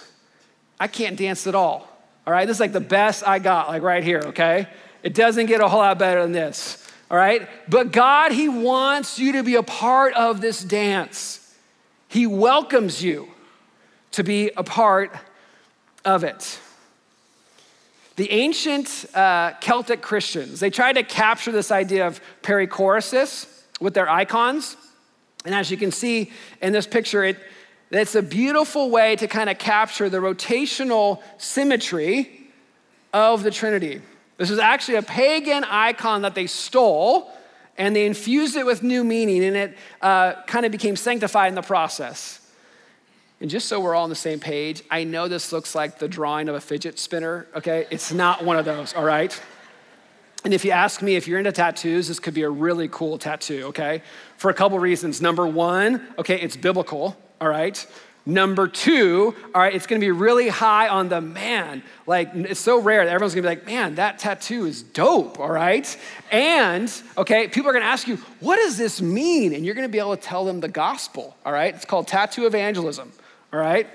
I 0.79 0.89
can't 0.89 1.17
dance 1.17 1.47
at 1.47 1.55
all. 1.55 1.90
All 2.27 2.33
right, 2.33 2.47
this 2.47 2.59
is 2.59 2.61
like 2.61 2.73
the 2.73 2.81
best 2.81 3.27
I 3.27 3.39
got, 3.39 3.69
like 3.69 3.83
right 3.83 4.05
here, 4.05 4.23
okay? 4.27 4.69
It 5.03 5.15
doesn't 5.15 5.47
get 5.47 5.61
a 5.61 5.69
whole 5.69 5.81
lot 5.81 5.99
better 5.99 6.23
than 6.23 6.33
this, 6.33 6.87
all 7.11 7.17
right? 7.17 7.49
But 7.69 7.93
God, 7.93 8.33
He 8.33 8.49
wants 8.49 9.19
you 9.19 9.33
to 9.33 9.43
be 9.43 9.55
a 9.55 9.63
part 9.63 10.15
of 10.15 10.41
this 10.41 10.63
dance. 10.63 11.57
He 12.09 12.27
welcomes 12.27 13.03
you 13.03 13.29
to 14.13 14.23
be 14.23 14.51
a 14.57 14.65
part 14.65 15.15
of 16.05 16.25
it. 16.25 16.59
The 18.17 18.31
ancient 18.33 19.07
uh, 19.15 19.53
Celtic 19.61 20.03
Christians, 20.03 20.61
they 20.61 20.71
tried 20.71 20.95
to 20.95 21.03
capture 21.03 21.53
this 21.53 21.71
idea 21.71 22.07
of 22.07 22.21
perichoresis 22.43 23.47
with 23.81 23.95
their 23.95 24.11
icons. 24.11 24.77
And 25.47 25.55
as 25.55 25.71
you 25.71 25.79
can 25.79 25.91
see 25.91 26.31
in 26.61 26.73
this 26.75 26.87
picture, 26.87 27.25
it, 27.25 27.39
it's 27.99 28.15
a 28.15 28.23
beautiful 28.23 28.89
way 28.91 29.17
to 29.17 29.27
kind 29.27 29.51
of 29.51 29.59
capture 29.59 30.09
the 30.09 30.19
rotational 30.19 31.21
symmetry 31.39 32.49
of 33.13 33.43
the 33.43 33.51
Trinity. 33.51 34.01
This 34.37 34.51
is 34.51 34.59
actually 34.59 34.95
a 34.95 35.03
pagan 35.03 35.65
icon 35.65 36.23
that 36.23 36.35
they 36.35 36.47
stole 36.47 37.33
and 37.77 37.95
they 37.97 38.07
infused 38.07 38.57
it 38.57 38.65
with 38.65 38.83
new 38.83 39.03
meaning 39.03 39.43
and 39.43 39.57
it 39.57 39.77
uh, 40.01 40.35
kind 40.47 40.65
of 40.65 40.73
became 40.73 40.97
sanctified 40.97 41.49
in 41.49 41.55
the 41.55 41.63
process. 41.63 42.37
And 43.41 43.51
just 43.51 43.69
so 43.69 43.81
we're 43.81 43.95
all 43.95 44.05
on 44.05 44.11
the 44.11 44.15
same 44.17 44.39
page, 44.39 44.83
I 44.91 45.05
know 45.05 45.27
this 45.27 45.51
looks 45.51 45.75
like 45.75 45.99
the 45.99 46.09
drawing 46.09 46.49
of 46.49 46.55
a 46.55 46.61
fidget 46.61 46.99
spinner, 46.99 47.47
okay? 47.57 47.87
It's 47.91 48.13
not 48.13 48.45
one 48.45 48.59
of 48.59 48.67
those, 48.67 48.95
all 48.95 49.05
right? 49.05 49.39
And 50.45 50.55
if 50.55 50.65
you 50.65 50.71
ask 50.71 51.03
me 51.03 51.17
if 51.17 51.27
you're 51.27 51.39
into 51.39 51.53
tattoos, 51.53 52.09
this 52.09 52.21
could 52.21 52.35
be 52.35 52.43
a 52.43 52.51
really 52.51 52.89
cool 52.89 53.19
tattoo, 53.19 53.65
okay? 53.69 54.03
For 54.37 54.51
a 54.51 54.55
couple 54.55 54.79
reasons. 54.79 55.23
Number 55.23 55.47
one, 55.47 56.07
okay, 56.19 56.39
it's 56.41 56.57
biblical 56.57 57.17
all 57.41 57.49
right? 57.49 57.87
Number 58.27 58.69
two, 58.69 59.35
all 59.55 59.63
right, 59.63 59.75
it's 59.75 59.87
gonna 59.87 60.01
be 60.01 60.11
really 60.11 60.49
high 60.49 60.89
on 60.89 61.09
the 61.09 61.21
man. 61.21 61.83
Like, 62.07 62.35
it's 62.35 62.61
so 62.61 62.81
rare 62.81 63.05
that 63.05 63.11
everyone's 63.11 63.35
gonna 63.35 63.43
be 63.43 63.49
like, 63.49 63.67
man, 63.67 63.95
that 63.95 64.19
tattoo 64.19 64.67
is 64.67 64.83
dope, 64.83 65.41
all 65.41 65.51
right? 65.51 65.97
And, 66.31 66.93
okay, 67.17 67.49
people 67.49 67.71
are 67.71 67.73
gonna 67.73 67.87
ask 67.87 68.07
you, 68.07 68.17
what 68.41 68.57
does 68.57 68.77
this 68.77 69.01
mean? 69.01 69.55
And 69.55 69.65
you're 69.65 69.75
gonna 69.75 69.89
be 69.89 69.99
able 69.99 70.17
to 70.17 70.23
tell 70.23 70.45
them 70.45 70.61
the 70.61 70.69
gospel, 70.69 71.35
all 71.47 71.53
right? 71.53 71.75
It's 71.75 71.87
called 71.87 72.09
tattoo 72.09 72.47
evangelism, 72.47 73.11
all 73.53 73.61
right? 73.61 73.89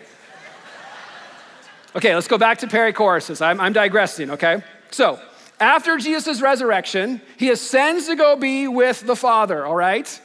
Okay, 1.96 2.14
let's 2.14 2.28
go 2.28 2.38
back 2.38 2.58
to 2.58 2.68
perichoresis. 2.68 3.46
I'm, 3.46 3.62
I'm 3.62 3.74
digressing, 3.74 4.32
okay? 4.32 4.62
So, 4.92 5.20
after 5.60 5.98
Jesus' 5.98 6.42
resurrection, 6.42 7.22
he 7.38 7.52
ascends 7.52 8.08
to 8.08 8.16
go 8.16 8.36
be 8.36 8.68
with 8.68 9.06
the 9.06 9.16
Father, 9.16 9.66
all 9.66 9.76
right? 9.76 10.20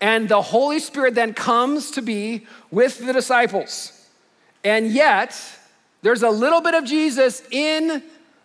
And 0.00 0.28
the 0.28 0.42
Holy 0.42 0.78
Spirit 0.78 1.14
then 1.14 1.32
comes 1.32 1.90
to 1.92 2.02
be 2.02 2.46
with 2.70 2.98
the 2.98 3.12
disciples. 3.12 3.92
And 4.62 4.88
yet, 4.88 5.40
there's 6.02 6.22
a 6.22 6.30
little 6.30 6.60
bit 6.60 6.74
of 6.74 6.84
Jesus 6.84 7.42
in 7.50 8.02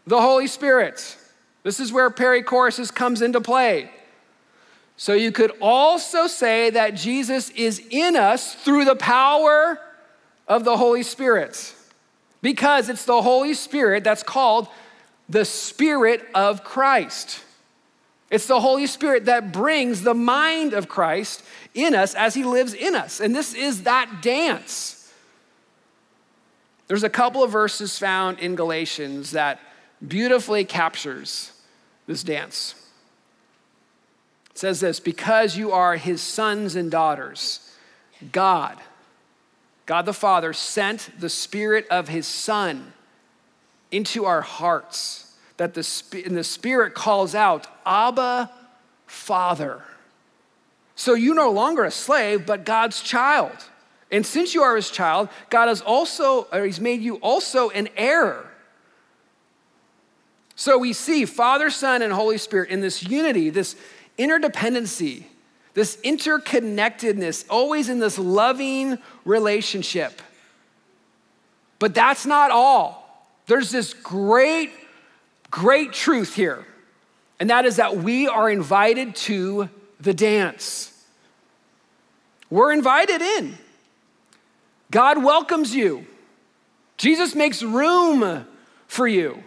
the 0.08 0.22
Holy 0.22 0.48
Spirit. 0.48 1.18
This 1.64 1.80
is 1.80 1.92
where 1.92 2.10
perichoresis 2.10 2.94
comes 2.94 3.22
into 3.22 3.42
play. 3.42 3.92
So 4.98 5.14
you 5.14 5.32
could 5.32 5.52
also 5.62 6.28
say 6.28 6.70
that 6.70 6.96
Jesus 6.96 7.50
is 7.52 7.82
in 7.90 8.16
us 8.16 8.56
through 8.56 8.86
the 8.86 8.96
power 8.96 9.80
of 10.48 10.64
the 10.64 10.78
Holy 10.78 11.04
Spirit, 11.04 11.74
because 12.42 12.90
it's 12.90 13.06
the 13.06 13.22
Holy 13.22 13.54
Spirit 13.54 14.04
that's 14.04 14.24
called 14.24 14.68
the 15.28 15.46
Spirit 15.46 16.28
of 16.34 16.64
Christ. 16.64 17.42
It's 18.32 18.48
the 18.48 18.62
Holy 18.62 18.88
Spirit 18.88 19.26
that 19.26 19.52
brings 19.52 20.04
the 20.04 20.14
mind 20.14 20.74
of 20.74 20.88
Christ 20.88 21.44
in 21.74 21.94
us 21.94 22.16
as 22.16 22.34
he 22.34 22.46
lives 22.46 22.74
in 22.74 22.96
us. 22.96 23.20
And 23.20 23.36
this 23.36 23.54
is 23.54 23.84
that 23.84 24.22
dance. 24.22 25.14
There's 26.88 27.04
a 27.04 27.10
couple 27.10 27.44
of 27.44 27.52
verses 27.52 28.00
found 28.00 28.40
in 28.40 28.56
Galatians 28.56 29.32
that 29.32 29.60
beautifully 30.06 30.64
captures 30.64 31.52
this 32.08 32.24
dance. 32.24 32.74
It 34.52 34.58
says 34.58 34.80
this, 34.80 35.02
because 35.02 35.58
you 35.58 35.72
are 35.72 35.98
his 35.98 36.22
sons 36.22 36.78
and 36.78 36.90
daughters, 36.90 37.76
God, 38.32 38.78
God 39.86 40.06
the 40.06 40.14
Father 40.14 40.54
sent 40.54 41.10
the 41.20 41.30
spirit 41.30 41.86
of 41.90 42.08
his 42.08 42.28
son 42.28 42.94
into 43.92 44.24
our 44.24 44.42
hearts 44.42 45.31
that 45.62 45.76
the, 45.76 46.24
and 46.26 46.36
the 46.36 46.44
Spirit 46.44 46.96
calls 46.96 47.36
out, 47.36 47.68
Abba, 47.86 48.50
Father. 49.06 49.84
So 50.96 51.14
you're 51.14 51.36
no 51.36 51.52
longer 51.52 51.84
a 51.84 51.92
slave, 51.92 52.48
but 52.48 52.66
God's 52.66 53.00
child. 53.00 53.52
And 54.10 54.26
since 54.26 54.56
you 54.56 54.64
are 54.64 54.76
his 54.76 54.90
child, 54.90 55.30
God 55.52 55.68
has 55.68 55.80
also, 55.80 56.48
or 56.52 56.66
he's 56.66 56.80
made 56.80 57.02
you 57.02 57.18
also 57.18 57.70
an 57.70 57.90
heir. 57.96 58.44
So 60.56 60.80
we 60.80 60.94
see 60.94 61.26
Father, 61.26 61.70
Son, 61.70 62.02
and 62.02 62.12
Holy 62.12 62.40
Spirit 62.40 62.72
in 62.72 62.82
this 62.82 63.04
unity, 63.04 63.52
this 63.52 63.76
interdependency, 64.18 65.26
this 65.76 65.98
interconnectedness, 65.98 67.46
always 67.52 67.88
in 67.88 68.00
this 68.00 68.18
loving 68.18 68.98
relationship. 69.26 70.24
But 71.78 71.94
that's 71.94 72.26
not 72.26 72.50
all. 72.50 73.30
There's 73.46 73.70
this 73.70 73.94
great 73.94 74.72
great 75.52 75.94
truth 75.94 76.34
here, 76.34 76.66
and 77.40 77.50
that 77.50 77.66
is 77.66 77.76
that 77.76 77.98
we 77.98 78.28
are 78.28 78.50
invited 78.50 79.16
to 79.16 79.70
the 80.00 80.14
dance. 80.14 80.88
We're 82.50 82.72
invited 82.72 83.22
in. 83.22 83.58
God 84.90 85.24
welcomes 85.24 85.76
you. 85.76 86.06
Jesus 86.98 87.36
makes 87.36 87.64
room 87.64 88.46
for 88.88 89.08
you. 89.08 89.44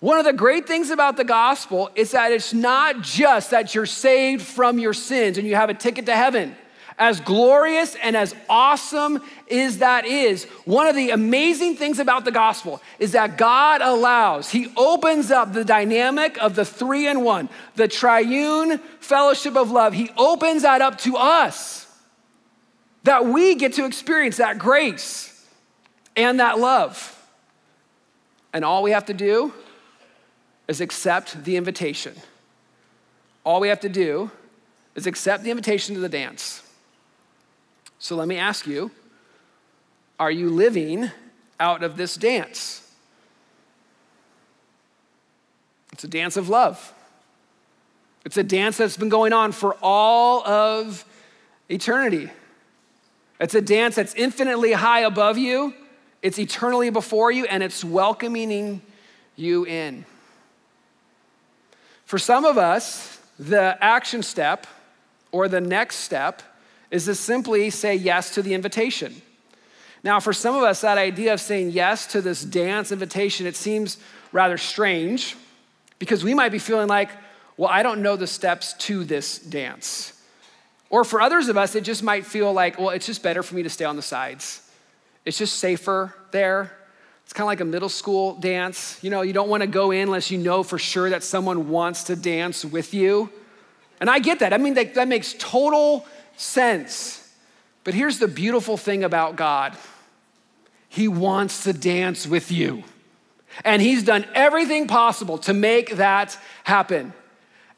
One 0.00 0.18
of 0.18 0.24
the 0.24 0.32
great 0.32 0.66
things 0.66 0.90
about 0.90 1.16
the 1.16 1.24
gospel 1.24 1.90
is 1.94 2.10
that 2.10 2.32
it's 2.32 2.52
not 2.52 3.00
just 3.00 3.50
that 3.50 3.74
you're 3.74 3.86
saved 3.86 4.42
from 4.42 4.78
your 4.78 4.92
sins 4.92 5.38
and 5.38 5.46
you 5.46 5.54
have 5.54 5.70
a 5.70 5.74
ticket 5.74 6.06
to 6.06 6.14
heaven. 6.14 6.54
As 6.98 7.20
glorious 7.20 7.94
and 7.96 8.16
as 8.16 8.34
awesome 8.48 9.20
as 9.50 9.78
that 9.78 10.06
is, 10.06 10.44
one 10.64 10.86
of 10.86 10.96
the 10.96 11.10
amazing 11.10 11.76
things 11.76 11.98
about 11.98 12.24
the 12.24 12.32
gospel 12.32 12.80
is 12.98 13.12
that 13.12 13.36
God 13.36 13.82
allows, 13.82 14.50
He 14.50 14.72
opens 14.76 15.30
up 15.30 15.52
the 15.52 15.64
dynamic 15.64 16.38
of 16.42 16.54
the 16.54 16.64
three 16.64 17.06
in 17.06 17.22
one, 17.22 17.50
the 17.74 17.86
triune 17.86 18.78
fellowship 19.00 19.56
of 19.56 19.70
love. 19.70 19.92
He 19.92 20.10
opens 20.16 20.62
that 20.62 20.80
up 20.80 20.96
to 21.00 21.16
us, 21.16 21.86
that 23.02 23.26
we 23.26 23.56
get 23.56 23.74
to 23.74 23.84
experience 23.84 24.38
that 24.38 24.58
grace 24.58 25.46
and 26.16 26.40
that 26.40 26.58
love. 26.58 27.12
And 28.54 28.64
all 28.64 28.82
we 28.82 28.92
have 28.92 29.04
to 29.06 29.14
do 29.14 29.52
is 30.66 30.80
accept 30.80 31.44
the 31.44 31.56
invitation. 31.56 32.14
All 33.44 33.60
we 33.60 33.68
have 33.68 33.80
to 33.80 33.90
do 33.90 34.30
is 34.94 35.06
accept 35.06 35.44
the 35.44 35.50
invitation 35.50 35.94
to 35.94 36.00
the 36.00 36.08
dance. 36.08 36.62
So 37.98 38.16
let 38.16 38.28
me 38.28 38.36
ask 38.36 38.66
you 38.66 38.90
are 40.18 40.30
you 40.30 40.48
living 40.48 41.10
out 41.60 41.82
of 41.82 41.96
this 41.96 42.16
dance? 42.16 42.82
It's 45.92 46.04
a 46.04 46.08
dance 46.08 46.36
of 46.36 46.48
love. 46.48 46.92
It's 48.24 48.36
a 48.36 48.42
dance 48.42 48.76
that's 48.76 48.96
been 48.96 49.08
going 49.08 49.32
on 49.32 49.52
for 49.52 49.76
all 49.80 50.46
of 50.46 51.04
eternity. 51.68 52.30
It's 53.38 53.54
a 53.54 53.60
dance 53.60 53.94
that's 53.94 54.14
infinitely 54.14 54.72
high 54.72 55.00
above 55.00 55.38
you, 55.38 55.74
it's 56.22 56.38
eternally 56.38 56.90
before 56.90 57.30
you, 57.30 57.46
and 57.46 57.62
it's 57.62 57.84
welcoming 57.84 58.82
you 59.36 59.64
in. 59.64 60.04
For 62.04 62.18
some 62.18 62.44
of 62.44 62.56
us, 62.56 63.20
the 63.38 63.76
action 63.82 64.22
step 64.22 64.66
or 65.30 65.48
the 65.48 65.60
next 65.60 65.96
step 65.96 66.42
is 66.90 67.06
to 67.06 67.14
simply 67.14 67.70
say 67.70 67.94
yes 67.94 68.34
to 68.34 68.42
the 68.42 68.54
invitation. 68.54 69.20
Now, 70.02 70.20
for 70.20 70.32
some 70.32 70.54
of 70.54 70.62
us, 70.62 70.82
that 70.82 70.98
idea 70.98 71.32
of 71.32 71.40
saying 71.40 71.70
yes 71.70 72.06
to 72.08 72.20
this 72.20 72.44
dance 72.44 72.92
invitation, 72.92 73.46
it 73.46 73.56
seems 73.56 73.98
rather 74.30 74.58
strange 74.58 75.36
because 75.98 76.22
we 76.22 76.34
might 76.34 76.52
be 76.52 76.58
feeling 76.58 76.88
like, 76.88 77.10
well, 77.56 77.70
I 77.70 77.82
don't 77.82 78.02
know 78.02 78.16
the 78.16 78.26
steps 78.26 78.74
to 78.74 79.04
this 79.04 79.38
dance. 79.38 80.12
Or 80.90 81.04
for 81.04 81.20
others 81.20 81.48
of 81.48 81.56
us, 81.56 81.74
it 81.74 81.82
just 81.82 82.02
might 82.02 82.24
feel 82.24 82.52
like, 82.52 82.78
well, 82.78 82.90
it's 82.90 83.06
just 83.06 83.22
better 83.22 83.42
for 83.42 83.54
me 83.54 83.62
to 83.62 83.70
stay 83.70 83.84
on 83.84 83.96
the 83.96 84.02
sides. 84.02 84.62
It's 85.24 85.38
just 85.38 85.58
safer 85.58 86.14
there. 86.30 86.70
It's 87.24 87.32
kind 87.32 87.44
of 87.44 87.48
like 87.48 87.60
a 87.60 87.64
middle 87.64 87.88
school 87.88 88.34
dance. 88.36 89.02
You 89.02 89.10
know, 89.10 89.22
you 89.22 89.32
don't 89.32 89.48
want 89.48 89.62
to 89.62 89.66
go 89.66 89.90
in 89.90 90.02
unless 90.02 90.30
you 90.30 90.38
know 90.38 90.62
for 90.62 90.78
sure 90.78 91.10
that 91.10 91.24
someone 91.24 91.68
wants 91.68 92.04
to 92.04 92.14
dance 92.14 92.64
with 92.64 92.94
you. 92.94 93.30
And 94.00 94.08
I 94.08 94.20
get 94.20 94.38
that. 94.38 94.52
I 94.52 94.58
mean, 94.58 94.74
that, 94.74 94.94
that 94.94 95.08
makes 95.08 95.34
total 95.38 96.06
sense. 96.36 97.22
But 97.84 97.94
here's 97.94 98.18
the 98.18 98.28
beautiful 98.28 98.76
thing 98.76 99.04
about 99.04 99.36
God 99.36 99.76
He 100.88 101.08
wants 101.08 101.64
to 101.64 101.72
dance 101.72 102.26
with 102.26 102.50
you. 102.50 102.84
And 103.64 103.80
He's 103.80 104.02
done 104.02 104.26
everything 104.34 104.86
possible 104.86 105.38
to 105.38 105.54
make 105.54 105.96
that 105.96 106.38
happen. 106.64 107.12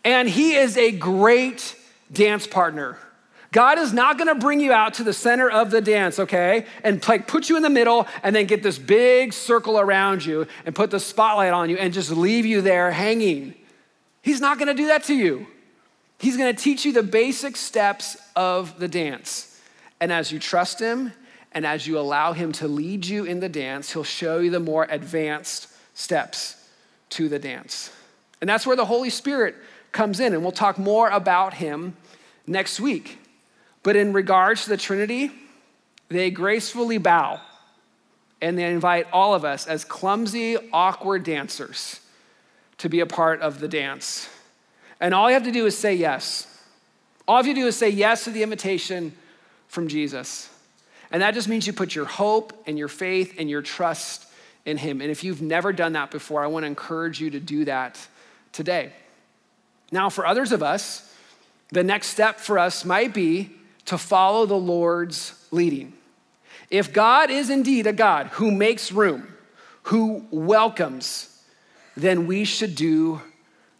And 0.04 0.28
He 0.28 0.54
is 0.54 0.76
a 0.76 0.92
great 0.92 1.76
dance 2.12 2.46
partner. 2.46 2.98
God 3.50 3.78
is 3.78 3.92
not 3.92 4.18
gonna 4.18 4.34
bring 4.34 4.60
you 4.60 4.72
out 4.72 4.94
to 4.94 5.04
the 5.04 5.12
center 5.12 5.50
of 5.50 5.70
the 5.70 5.80
dance, 5.80 6.18
okay? 6.18 6.66
And 6.84 7.06
like 7.08 7.26
put 7.26 7.48
you 7.48 7.56
in 7.56 7.62
the 7.62 7.70
middle 7.70 8.06
and 8.22 8.36
then 8.36 8.46
get 8.46 8.62
this 8.62 8.78
big 8.78 9.32
circle 9.32 9.78
around 9.78 10.24
you 10.24 10.46
and 10.66 10.74
put 10.74 10.90
the 10.90 11.00
spotlight 11.00 11.52
on 11.52 11.70
you 11.70 11.76
and 11.76 11.92
just 11.92 12.10
leave 12.10 12.44
you 12.44 12.60
there 12.60 12.90
hanging. 12.90 13.54
He's 14.20 14.40
not 14.40 14.58
gonna 14.58 14.74
do 14.74 14.88
that 14.88 15.04
to 15.04 15.14
you. 15.14 15.46
He's 16.18 16.36
gonna 16.36 16.52
teach 16.52 16.84
you 16.84 16.92
the 16.92 17.02
basic 17.02 17.56
steps 17.56 18.16
of 18.34 18.78
the 18.78 18.88
dance. 18.88 19.60
And 20.00 20.12
as 20.12 20.32
you 20.32 20.38
trust 20.38 20.80
Him 20.80 21.12
and 21.52 21.64
as 21.64 21.86
you 21.86 21.98
allow 21.98 22.32
Him 22.32 22.52
to 22.52 22.68
lead 22.68 23.06
you 23.06 23.24
in 23.24 23.40
the 23.40 23.48
dance, 23.48 23.92
He'll 23.92 24.04
show 24.04 24.38
you 24.40 24.50
the 24.50 24.60
more 24.60 24.86
advanced 24.90 25.68
steps 25.94 26.68
to 27.10 27.28
the 27.28 27.38
dance. 27.38 27.90
And 28.40 28.48
that's 28.48 28.66
where 28.66 28.76
the 28.76 28.84
Holy 28.84 29.10
Spirit 29.10 29.56
comes 29.92 30.20
in. 30.20 30.34
And 30.34 30.42
we'll 30.42 30.52
talk 30.52 30.78
more 30.78 31.08
about 31.08 31.54
Him 31.54 31.96
next 32.46 32.80
week. 32.80 33.18
But 33.82 33.96
in 33.96 34.12
regards 34.12 34.64
to 34.64 34.70
the 34.70 34.76
Trinity, 34.76 35.30
they 36.08 36.30
gracefully 36.30 36.98
bow 36.98 37.40
and 38.40 38.56
they 38.56 38.70
invite 38.70 39.06
all 39.12 39.34
of 39.34 39.44
us 39.44 39.66
as 39.66 39.84
clumsy, 39.84 40.56
awkward 40.72 41.24
dancers 41.24 42.00
to 42.78 42.88
be 42.88 43.00
a 43.00 43.06
part 43.06 43.40
of 43.40 43.58
the 43.58 43.68
dance. 43.68 44.28
And 45.00 45.14
all 45.14 45.28
you 45.28 45.34
have 45.34 45.44
to 45.44 45.52
do 45.52 45.66
is 45.66 45.76
say 45.76 45.94
yes. 45.94 46.46
All 47.26 47.36
you 47.36 47.48
have 47.48 47.54
to 47.56 47.60
do 47.60 47.66
is 47.66 47.76
say 47.76 47.90
yes 47.90 48.24
to 48.24 48.30
the 48.30 48.42
invitation 48.42 49.12
from 49.68 49.88
Jesus. 49.88 50.48
And 51.10 51.22
that 51.22 51.34
just 51.34 51.48
means 51.48 51.66
you 51.66 51.72
put 51.72 51.94
your 51.94 52.04
hope 52.04 52.52
and 52.66 52.78
your 52.78 52.88
faith 52.88 53.34
and 53.38 53.48
your 53.48 53.62
trust 53.62 54.26
in 54.64 54.76
Him. 54.76 55.00
And 55.00 55.10
if 55.10 55.24
you've 55.24 55.42
never 55.42 55.72
done 55.72 55.92
that 55.92 56.10
before, 56.10 56.42
I 56.42 56.46
want 56.46 56.64
to 56.64 56.66
encourage 56.66 57.20
you 57.20 57.30
to 57.30 57.40
do 57.40 57.64
that 57.64 57.98
today. 58.52 58.92
Now, 59.90 60.10
for 60.10 60.26
others 60.26 60.52
of 60.52 60.62
us, 60.62 61.14
the 61.70 61.84
next 61.84 62.08
step 62.08 62.38
for 62.40 62.58
us 62.58 62.84
might 62.84 63.14
be 63.14 63.50
to 63.86 63.96
follow 63.96 64.44
the 64.44 64.54
Lord's 64.54 65.46
leading. 65.50 65.94
If 66.70 66.92
God 66.92 67.30
is 67.30 67.48
indeed 67.48 67.86
a 67.86 67.92
God 67.92 68.26
who 68.28 68.50
makes 68.50 68.92
room, 68.92 69.34
who 69.84 70.26
welcomes, 70.30 71.42
then 71.96 72.26
we 72.26 72.44
should 72.44 72.74
do 72.74 73.22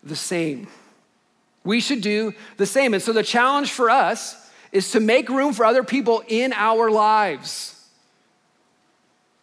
the 0.03 0.17
same. 0.17 0.69
We 1.69 1.81
should 1.81 2.01
do 2.01 2.33
the 2.57 2.65
same. 2.65 2.95
And 2.95 3.03
so 3.03 3.13
the 3.13 3.23
challenge 3.23 3.73
for 3.73 3.91
us 3.91 4.51
is 4.73 4.91
to 4.93 5.01
make 5.01 5.29
room 5.29 5.53
for 5.53 5.67
other 5.67 5.85
people 5.85 6.23
in 6.27 6.55
our 6.55 6.91
lives. 6.91 7.75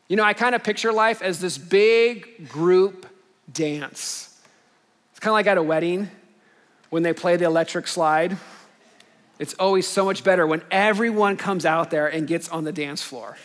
You 0.07 0.15
know, 0.15 0.23
I 0.23 0.33
kind 0.33 0.55
of 0.55 0.63
picture 0.63 0.91
life 0.91 1.21
as 1.21 1.39
this 1.39 1.59
big 1.59 2.49
group 2.49 3.05
dance. 3.53 4.41
It's 5.11 5.19
kind 5.19 5.33
of 5.33 5.35
like 5.35 5.45
at 5.45 5.59
a 5.59 5.61
wedding 5.61 6.09
when 6.89 7.03
they 7.03 7.13
play 7.13 7.38
the 7.38 7.45
electric 7.45 7.85
slide. 7.85 8.38
It's 9.38 9.53
always 9.59 9.88
so 9.88 10.03
much 10.03 10.23
better 10.23 10.47
when 10.47 10.63
everyone 10.71 11.38
comes 11.38 11.63
out 11.63 11.91
there 11.91 12.07
and 12.07 12.27
gets 12.27 12.49
on 12.49 12.63
the 12.63 12.71
dance 12.71 13.03
floor. 13.03 13.38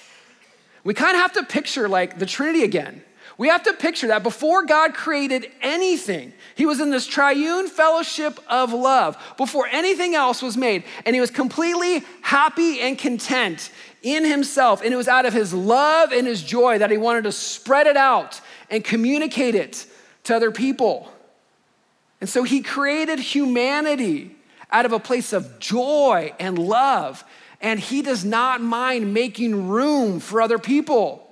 We 0.84 0.94
kind 0.94 1.16
of 1.16 1.20
have 1.20 1.34
to 1.34 1.42
picture 1.42 1.86
like 1.86 2.18
the 2.18 2.24
Trinity 2.24 2.62
again. 2.62 3.02
We 3.40 3.48
have 3.48 3.62
to 3.62 3.72
picture 3.72 4.08
that 4.08 4.22
before 4.22 4.66
God 4.66 4.92
created 4.92 5.50
anything, 5.62 6.34
He 6.56 6.66
was 6.66 6.78
in 6.78 6.90
this 6.90 7.06
triune 7.06 7.68
fellowship 7.68 8.38
of 8.50 8.74
love 8.74 9.16
before 9.38 9.66
anything 9.66 10.14
else 10.14 10.42
was 10.42 10.58
made. 10.58 10.84
And 11.06 11.14
He 11.16 11.20
was 11.22 11.30
completely 11.30 12.04
happy 12.20 12.80
and 12.80 12.98
content 12.98 13.70
in 14.02 14.26
Himself. 14.26 14.82
And 14.82 14.92
it 14.92 14.96
was 14.98 15.08
out 15.08 15.24
of 15.24 15.32
His 15.32 15.54
love 15.54 16.12
and 16.12 16.26
His 16.26 16.42
joy 16.42 16.80
that 16.80 16.90
He 16.90 16.98
wanted 16.98 17.24
to 17.24 17.32
spread 17.32 17.86
it 17.86 17.96
out 17.96 18.42
and 18.68 18.84
communicate 18.84 19.54
it 19.54 19.86
to 20.24 20.36
other 20.36 20.50
people. 20.50 21.10
And 22.20 22.28
so 22.28 22.42
he 22.42 22.60
created 22.60 23.20
humanity 23.20 24.36
out 24.70 24.84
of 24.84 24.92
a 24.92 25.00
place 25.00 25.32
of 25.32 25.58
joy 25.58 26.34
and 26.38 26.58
love. 26.58 27.24
And 27.62 27.80
he 27.80 28.02
does 28.02 28.22
not 28.22 28.60
mind 28.60 29.14
making 29.14 29.68
room 29.68 30.20
for 30.20 30.42
other 30.42 30.58
people. 30.58 31.29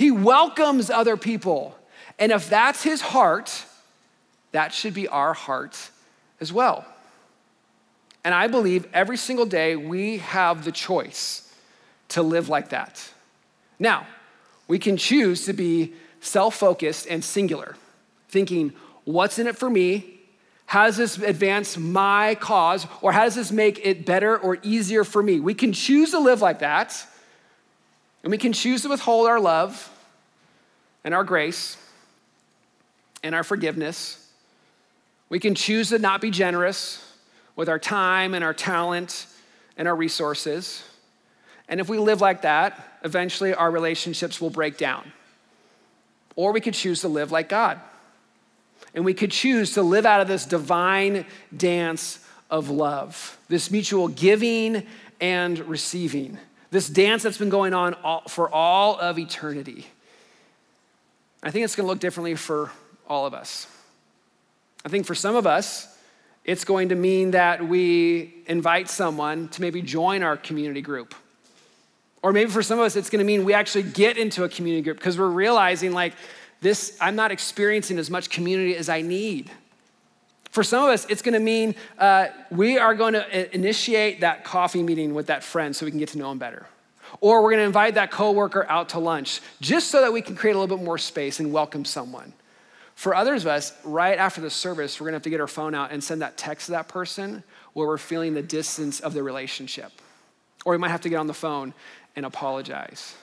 He 0.00 0.10
welcomes 0.10 0.88
other 0.88 1.18
people. 1.18 1.76
And 2.18 2.32
if 2.32 2.48
that's 2.48 2.82
his 2.82 3.02
heart, 3.02 3.66
that 4.52 4.72
should 4.72 4.94
be 4.94 5.06
our 5.08 5.34
heart 5.34 5.90
as 6.40 6.50
well. 6.50 6.86
And 8.24 8.32
I 8.32 8.46
believe 8.46 8.88
every 8.94 9.18
single 9.18 9.44
day 9.44 9.76
we 9.76 10.16
have 10.16 10.64
the 10.64 10.72
choice 10.72 11.52
to 12.08 12.22
live 12.22 12.48
like 12.48 12.70
that. 12.70 13.10
Now, 13.78 14.06
we 14.68 14.78
can 14.78 14.96
choose 14.96 15.44
to 15.44 15.52
be 15.52 15.92
self 16.20 16.54
focused 16.54 17.06
and 17.06 17.22
singular, 17.22 17.76
thinking, 18.30 18.72
What's 19.04 19.38
in 19.38 19.46
it 19.46 19.58
for 19.58 19.68
me? 19.68 20.18
How 20.64 20.86
does 20.86 20.96
this 20.96 21.18
advance 21.18 21.76
my 21.76 22.36
cause? 22.36 22.86
Or 23.02 23.12
how 23.12 23.24
does 23.24 23.34
this 23.34 23.52
make 23.52 23.84
it 23.84 24.06
better 24.06 24.38
or 24.38 24.56
easier 24.62 25.04
for 25.04 25.22
me? 25.22 25.40
We 25.40 25.52
can 25.52 25.74
choose 25.74 26.12
to 26.12 26.18
live 26.18 26.40
like 26.40 26.60
that. 26.60 27.04
And 28.22 28.30
we 28.30 28.38
can 28.38 28.52
choose 28.52 28.82
to 28.82 28.88
withhold 28.88 29.26
our 29.26 29.40
love 29.40 29.90
and 31.04 31.14
our 31.14 31.24
grace 31.24 31.76
and 33.22 33.34
our 33.34 33.44
forgiveness. 33.44 34.28
We 35.28 35.38
can 35.38 35.54
choose 35.54 35.90
to 35.90 35.98
not 35.98 36.20
be 36.20 36.30
generous 36.30 37.06
with 37.56 37.68
our 37.68 37.78
time 37.78 38.34
and 38.34 38.44
our 38.44 38.54
talent 38.54 39.26
and 39.76 39.88
our 39.88 39.96
resources. 39.96 40.82
And 41.68 41.80
if 41.80 41.88
we 41.88 41.98
live 41.98 42.20
like 42.20 42.42
that, 42.42 42.98
eventually 43.04 43.54
our 43.54 43.70
relationships 43.70 44.40
will 44.40 44.50
break 44.50 44.76
down. 44.76 45.12
Or 46.36 46.52
we 46.52 46.60
could 46.60 46.74
choose 46.74 47.00
to 47.02 47.08
live 47.08 47.32
like 47.32 47.48
God 47.48 47.80
and 48.94 49.04
we 49.04 49.14
could 49.14 49.30
choose 49.30 49.74
to 49.74 49.82
live 49.82 50.06
out 50.06 50.20
of 50.20 50.28
this 50.28 50.44
divine 50.44 51.24
dance 51.56 52.24
of 52.50 52.70
love, 52.70 53.38
this 53.48 53.70
mutual 53.70 54.08
giving 54.08 54.86
and 55.20 55.58
receiving, 55.60 56.38
this 56.70 56.88
dance 56.88 57.22
that's 57.22 57.38
been 57.38 57.48
going 57.48 57.74
on 57.74 57.94
all, 57.94 58.22
for 58.28 58.48
all 58.52 58.98
of 58.98 59.18
eternity. 59.18 59.86
I 61.42 61.50
think 61.50 61.64
it's 61.64 61.74
going 61.74 61.86
to 61.86 61.88
look 61.90 62.00
differently 62.00 62.34
for 62.34 62.70
all 63.08 63.26
of 63.26 63.34
us. 63.34 63.66
I 64.84 64.88
think 64.88 65.06
for 65.06 65.14
some 65.14 65.36
of 65.36 65.46
us, 65.46 65.96
it's 66.44 66.64
going 66.64 66.88
to 66.90 66.94
mean 66.94 67.32
that 67.32 67.66
we 67.66 68.34
invite 68.46 68.88
someone 68.88 69.48
to 69.48 69.60
maybe 69.60 69.82
join 69.82 70.22
our 70.22 70.36
community 70.36 70.80
group. 70.80 71.14
Or 72.22 72.32
maybe 72.32 72.50
for 72.50 72.62
some 72.62 72.78
of 72.78 72.84
us, 72.84 72.96
it's 72.96 73.10
going 73.10 73.20
to 73.20 73.24
mean 73.24 73.44
we 73.44 73.54
actually 73.54 73.84
get 73.84 74.16
into 74.16 74.44
a 74.44 74.48
community 74.48 74.82
group 74.82 74.98
because 74.98 75.18
we're 75.18 75.28
realizing, 75.28 75.92
like, 75.92 76.14
this, 76.60 76.96
I'm 77.00 77.16
not 77.16 77.30
experiencing 77.30 77.98
as 77.98 78.10
much 78.10 78.28
community 78.28 78.76
as 78.76 78.88
I 78.88 79.00
need. 79.00 79.50
For 80.50 80.64
some 80.64 80.84
of 80.84 80.90
us, 80.90 81.06
it's 81.08 81.22
gonna 81.22 81.40
mean 81.40 81.74
uh, 81.98 82.28
we 82.50 82.76
are 82.76 82.94
gonna 82.94 83.24
initiate 83.52 84.20
that 84.20 84.44
coffee 84.44 84.82
meeting 84.82 85.14
with 85.14 85.26
that 85.26 85.44
friend 85.44 85.74
so 85.74 85.86
we 85.86 85.92
can 85.92 86.00
get 86.00 86.10
to 86.10 86.18
know 86.18 86.30
him 86.30 86.38
better. 86.38 86.66
Or 87.20 87.42
we're 87.42 87.52
gonna 87.52 87.62
invite 87.62 87.94
that 87.94 88.10
coworker 88.10 88.66
out 88.68 88.90
to 88.90 88.98
lunch 88.98 89.40
just 89.60 89.90
so 89.90 90.00
that 90.00 90.12
we 90.12 90.22
can 90.22 90.34
create 90.34 90.54
a 90.54 90.58
little 90.58 90.76
bit 90.76 90.84
more 90.84 90.98
space 90.98 91.38
and 91.40 91.52
welcome 91.52 91.84
someone. 91.84 92.32
For 92.96 93.14
others 93.14 93.44
of 93.44 93.48
us, 93.48 93.72
right 93.84 94.18
after 94.18 94.40
the 94.40 94.50
service, 94.50 95.00
we're 95.00 95.06
gonna 95.06 95.16
have 95.16 95.22
to 95.22 95.30
get 95.30 95.40
our 95.40 95.46
phone 95.46 95.74
out 95.74 95.92
and 95.92 96.02
send 96.02 96.22
that 96.22 96.36
text 96.36 96.66
to 96.66 96.72
that 96.72 96.88
person 96.88 97.44
where 97.72 97.86
we're 97.86 97.98
feeling 97.98 98.34
the 98.34 98.42
distance 98.42 99.00
of 99.00 99.14
the 99.14 99.22
relationship. 99.22 99.92
or 100.66 100.72
we 100.72 100.78
might 100.78 100.90
have 100.90 101.00
to 101.00 101.08
get 101.08 101.16
on 101.16 101.26
the 101.26 101.32
phone 101.32 101.72
and 102.16 102.26
apologize. 102.26 103.14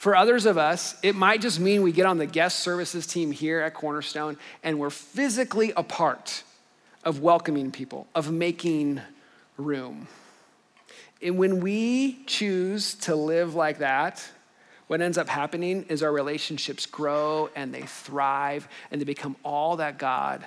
For 0.00 0.16
others 0.16 0.46
of 0.46 0.56
us, 0.56 0.96
it 1.02 1.14
might 1.14 1.42
just 1.42 1.60
mean 1.60 1.82
we 1.82 1.92
get 1.92 2.06
on 2.06 2.16
the 2.16 2.24
guest 2.24 2.60
services 2.60 3.06
team 3.06 3.30
here 3.30 3.60
at 3.60 3.74
Cornerstone 3.74 4.38
and 4.62 4.78
we're 4.78 4.88
physically 4.88 5.74
a 5.76 5.82
part 5.82 6.42
of 7.04 7.20
welcoming 7.20 7.70
people, 7.70 8.06
of 8.14 8.32
making 8.32 9.02
room. 9.58 10.08
And 11.20 11.36
when 11.36 11.60
we 11.60 12.24
choose 12.24 12.94
to 12.94 13.14
live 13.14 13.54
like 13.54 13.80
that, 13.80 14.26
what 14.86 15.02
ends 15.02 15.18
up 15.18 15.28
happening 15.28 15.84
is 15.90 16.02
our 16.02 16.12
relationships 16.12 16.86
grow 16.86 17.50
and 17.54 17.74
they 17.74 17.82
thrive 17.82 18.68
and 18.90 19.02
they 19.02 19.04
become 19.04 19.36
all 19.44 19.76
that 19.76 19.98
God 19.98 20.42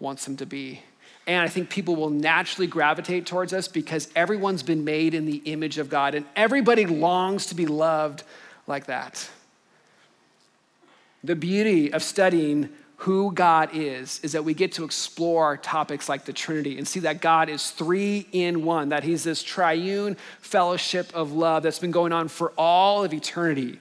wants 0.00 0.24
them 0.24 0.36
to 0.38 0.44
be. 0.44 0.82
And 1.24 1.40
I 1.40 1.46
think 1.46 1.70
people 1.70 1.94
will 1.94 2.10
naturally 2.10 2.66
gravitate 2.66 3.26
towards 3.26 3.52
us 3.52 3.68
because 3.68 4.08
everyone's 4.16 4.64
been 4.64 4.82
made 4.82 5.14
in 5.14 5.24
the 5.24 5.40
image 5.44 5.78
of 5.78 5.88
God 5.88 6.16
and 6.16 6.26
everybody 6.34 6.84
longs 6.84 7.46
to 7.46 7.54
be 7.54 7.66
loved 7.66 8.24
like 8.68 8.86
that. 8.86 9.28
The 11.24 11.34
beauty 11.34 11.92
of 11.92 12.02
studying 12.02 12.68
who 12.98 13.32
God 13.32 13.70
is 13.72 14.20
is 14.22 14.32
that 14.32 14.44
we 14.44 14.54
get 14.54 14.72
to 14.72 14.84
explore 14.84 15.56
topics 15.56 16.08
like 16.08 16.24
the 16.24 16.32
Trinity 16.32 16.78
and 16.78 16.86
see 16.86 17.00
that 17.00 17.20
God 17.20 17.48
is 17.48 17.70
three 17.70 18.26
in 18.32 18.64
one, 18.64 18.88
that 18.88 19.04
He's 19.04 19.24
this 19.24 19.42
triune 19.42 20.16
fellowship 20.40 21.14
of 21.14 21.32
love 21.32 21.62
that's 21.62 21.78
been 21.78 21.92
going 21.92 22.12
on 22.12 22.28
for 22.28 22.52
all 22.58 23.04
of 23.04 23.14
eternity. 23.14 23.78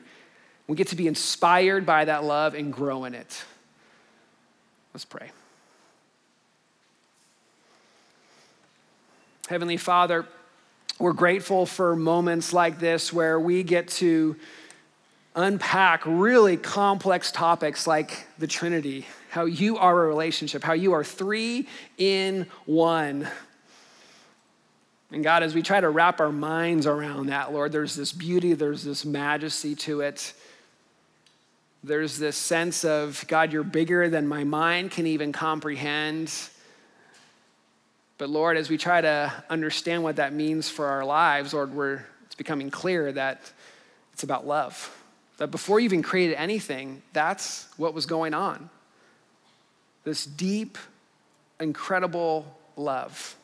We 0.67 0.75
get 0.75 0.89
to 0.89 0.95
be 0.95 1.07
inspired 1.07 1.85
by 1.85 2.05
that 2.05 2.23
love 2.23 2.53
and 2.53 2.71
grow 2.71 3.05
in 3.05 3.15
it. 3.15 3.43
Let's 4.93 5.05
pray. 5.05 5.31
Heavenly 9.47 9.77
Father, 9.77 10.27
we're 10.99 11.13
grateful 11.13 11.65
for 11.65 11.95
moments 11.95 12.53
like 12.53 12.79
this 12.79 13.13
where 13.13 13.39
we 13.39 13.63
get 13.63 13.87
to 13.87 14.35
unpack 15.37 16.01
really 16.05 16.57
complex 16.57 17.31
topics 17.31 17.85
like 17.85 18.27
the 18.39 18.47
Trinity, 18.47 19.05
how 19.29 19.45
you 19.45 19.77
are 19.77 20.03
a 20.03 20.07
relationship, 20.07 20.63
how 20.63 20.73
you 20.73 20.93
are 20.93 21.03
three 21.03 21.67
in 21.97 22.47
one. 22.65 23.27
And 25.11 25.23
God, 25.23 25.43
as 25.43 25.53
we 25.53 25.61
try 25.61 25.79
to 25.79 25.89
wrap 25.89 26.19
our 26.19 26.31
minds 26.31 26.87
around 26.87 27.27
that, 27.27 27.53
Lord, 27.53 27.71
there's 27.71 27.95
this 27.95 28.11
beauty, 28.11 28.53
there's 28.53 28.83
this 28.83 29.05
majesty 29.05 29.75
to 29.75 30.01
it. 30.01 30.33
There's 31.83 32.17
this 32.17 32.35
sense 32.35 32.83
of, 32.83 33.23
God, 33.27 33.53
you're 33.53 33.63
bigger 33.63 34.09
than 34.09 34.27
my 34.27 34.43
mind 34.43 34.89
can 34.89 35.05
even 35.05 35.31
comprehend. 35.31 36.33
But 38.17 38.29
Lord, 38.29 38.57
as 38.57 38.69
we 38.69 38.77
try 38.79 39.01
to 39.01 39.31
understand 39.51 40.01
what 40.01 40.15
that 40.15 40.33
means 40.33 40.67
for 40.67 40.87
our 40.87 41.05
lives, 41.05 41.53
Lord, 41.53 41.75
we're, 41.75 42.03
it's 42.25 42.35
becoming 42.35 42.71
clear 42.71 43.11
that 43.11 43.49
it's 44.13 44.23
about 44.23 44.47
love. 44.47 44.91
That 45.37 45.51
before 45.51 45.79
you 45.79 45.85
even 45.85 46.01
created 46.01 46.35
anything, 46.35 47.01
that's 47.13 47.67
what 47.77 47.93
was 47.93 48.05
going 48.05 48.33
on. 48.33 48.69
This 50.03 50.25
deep, 50.25 50.77
incredible 51.59 52.45
love. 52.75 53.35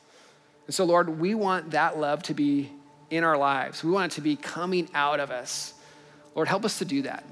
And 0.66 0.74
so, 0.74 0.84
Lord, 0.84 1.20
we 1.20 1.34
want 1.34 1.72
that 1.72 1.98
love 1.98 2.22
to 2.24 2.34
be 2.34 2.70
in 3.10 3.22
our 3.22 3.36
lives. 3.36 3.84
We 3.84 3.90
want 3.92 4.12
it 4.12 4.14
to 4.16 4.20
be 4.22 4.34
coming 4.34 4.88
out 4.94 5.20
of 5.20 5.30
us. 5.30 5.74
Lord, 6.34 6.48
help 6.48 6.64
us 6.64 6.78
to 6.78 6.84
do 6.84 7.02
that. 7.02 7.24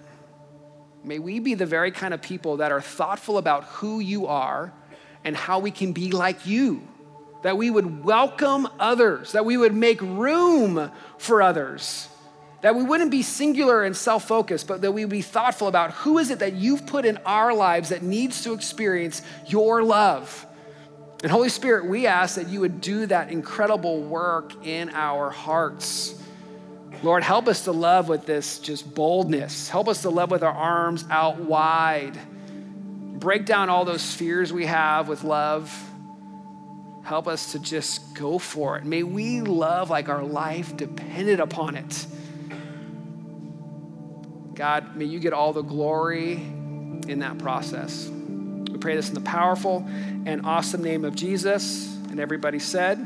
May 1.02 1.18
we 1.18 1.40
be 1.40 1.54
the 1.54 1.66
very 1.66 1.90
kind 1.90 2.14
of 2.14 2.22
people 2.22 2.58
that 2.58 2.70
are 2.70 2.80
thoughtful 2.80 3.38
about 3.38 3.64
who 3.64 3.98
you 3.98 4.28
are 4.28 4.72
and 5.24 5.36
how 5.36 5.58
we 5.58 5.72
can 5.72 5.92
be 5.92 6.12
like 6.12 6.46
you. 6.46 6.86
That 7.42 7.56
we 7.56 7.70
would 7.70 8.04
welcome 8.04 8.68
others, 8.78 9.32
that 9.32 9.44
we 9.44 9.56
would 9.56 9.74
make 9.74 10.00
room 10.00 10.92
for 11.18 11.42
others 11.42 12.08
that 12.62 12.76
we 12.76 12.84
wouldn't 12.84 13.10
be 13.10 13.22
singular 13.22 13.82
and 13.84 13.96
self 13.96 14.26
focused, 14.26 14.66
but 14.66 14.80
that 14.80 14.92
we 14.92 15.04
would 15.04 15.10
be 15.10 15.22
thoughtful 15.22 15.68
about 15.68 15.90
who 15.92 16.18
is 16.18 16.30
it 16.30 16.38
that 16.38 16.54
you've 16.54 16.86
put 16.86 17.04
in 17.04 17.18
our 17.26 17.52
lives 17.52 17.90
that 17.90 18.02
needs 18.02 18.42
to 18.44 18.52
experience 18.52 19.20
your 19.46 19.82
love. 19.82 20.46
And 21.22 21.30
Holy 21.30 21.48
Spirit, 21.48 21.86
we 21.86 22.06
ask 22.06 22.36
that 22.36 22.48
you 22.48 22.60
would 22.60 22.80
do 22.80 23.06
that 23.06 23.30
incredible 23.30 24.00
work 24.00 24.66
in 24.66 24.90
our 24.90 25.30
hearts. 25.30 26.20
Lord, 27.02 27.24
help 27.24 27.48
us 27.48 27.64
to 27.64 27.72
love 27.72 28.08
with 28.08 28.26
this 28.26 28.60
just 28.60 28.94
boldness. 28.94 29.68
Help 29.68 29.88
us 29.88 30.02
to 30.02 30.10
love 30.10 30.30
with 30.30 30.44
our 30.44 30.52
arms 30.52 31.04
out 31.10 31.38
wide. 31.38 32.16
Break 33.18 33.44
down 33.44 33.70
all 33.70 33.84
those 33.84 34.14
fears 34.14 34.52
we 34.52 34.66
have 34.66 35.08
with 35.08 35.24
love. 35.24 35.72
Help 37.02 37.26
us 37.26 37.52
to 37.52 37.58
just 37.58 38.14
go 38.14 38.38
for 38.38 38.76
it. 38.78 38.84
May 38.84 39.02
we 39.02 39.40
love 39.40 39.90
like 39.90 40.08
our 40.08 40.22
life 40.22 40.76
depended 40.76 41.40
upon 41.40 41.74
it. 41.74 42.06
God, 44.55 44.96
may 44.96 45.07
you 45.07 45.18
get 45.18 45.32
all 45.32 45.53
the 45.53 45.62
glory 45.62 46.32
in 46.34 47.20
that 47.20 47.38
process. 47.38 48.09
We 48.09 48.78
pray 48.78 48.96
this 48.96 49.09
in 49.09 49.14
the 49.14 49.20
powerful 49.20 49.86
and 50.26 50.44
awesome 50.44 50.82
name 50.82 51.05
of 51.05 51.14
Jesus. 51.14 51.94
And 52.11 52.20
everybody 52.20 52.59
said, 52.59 52.98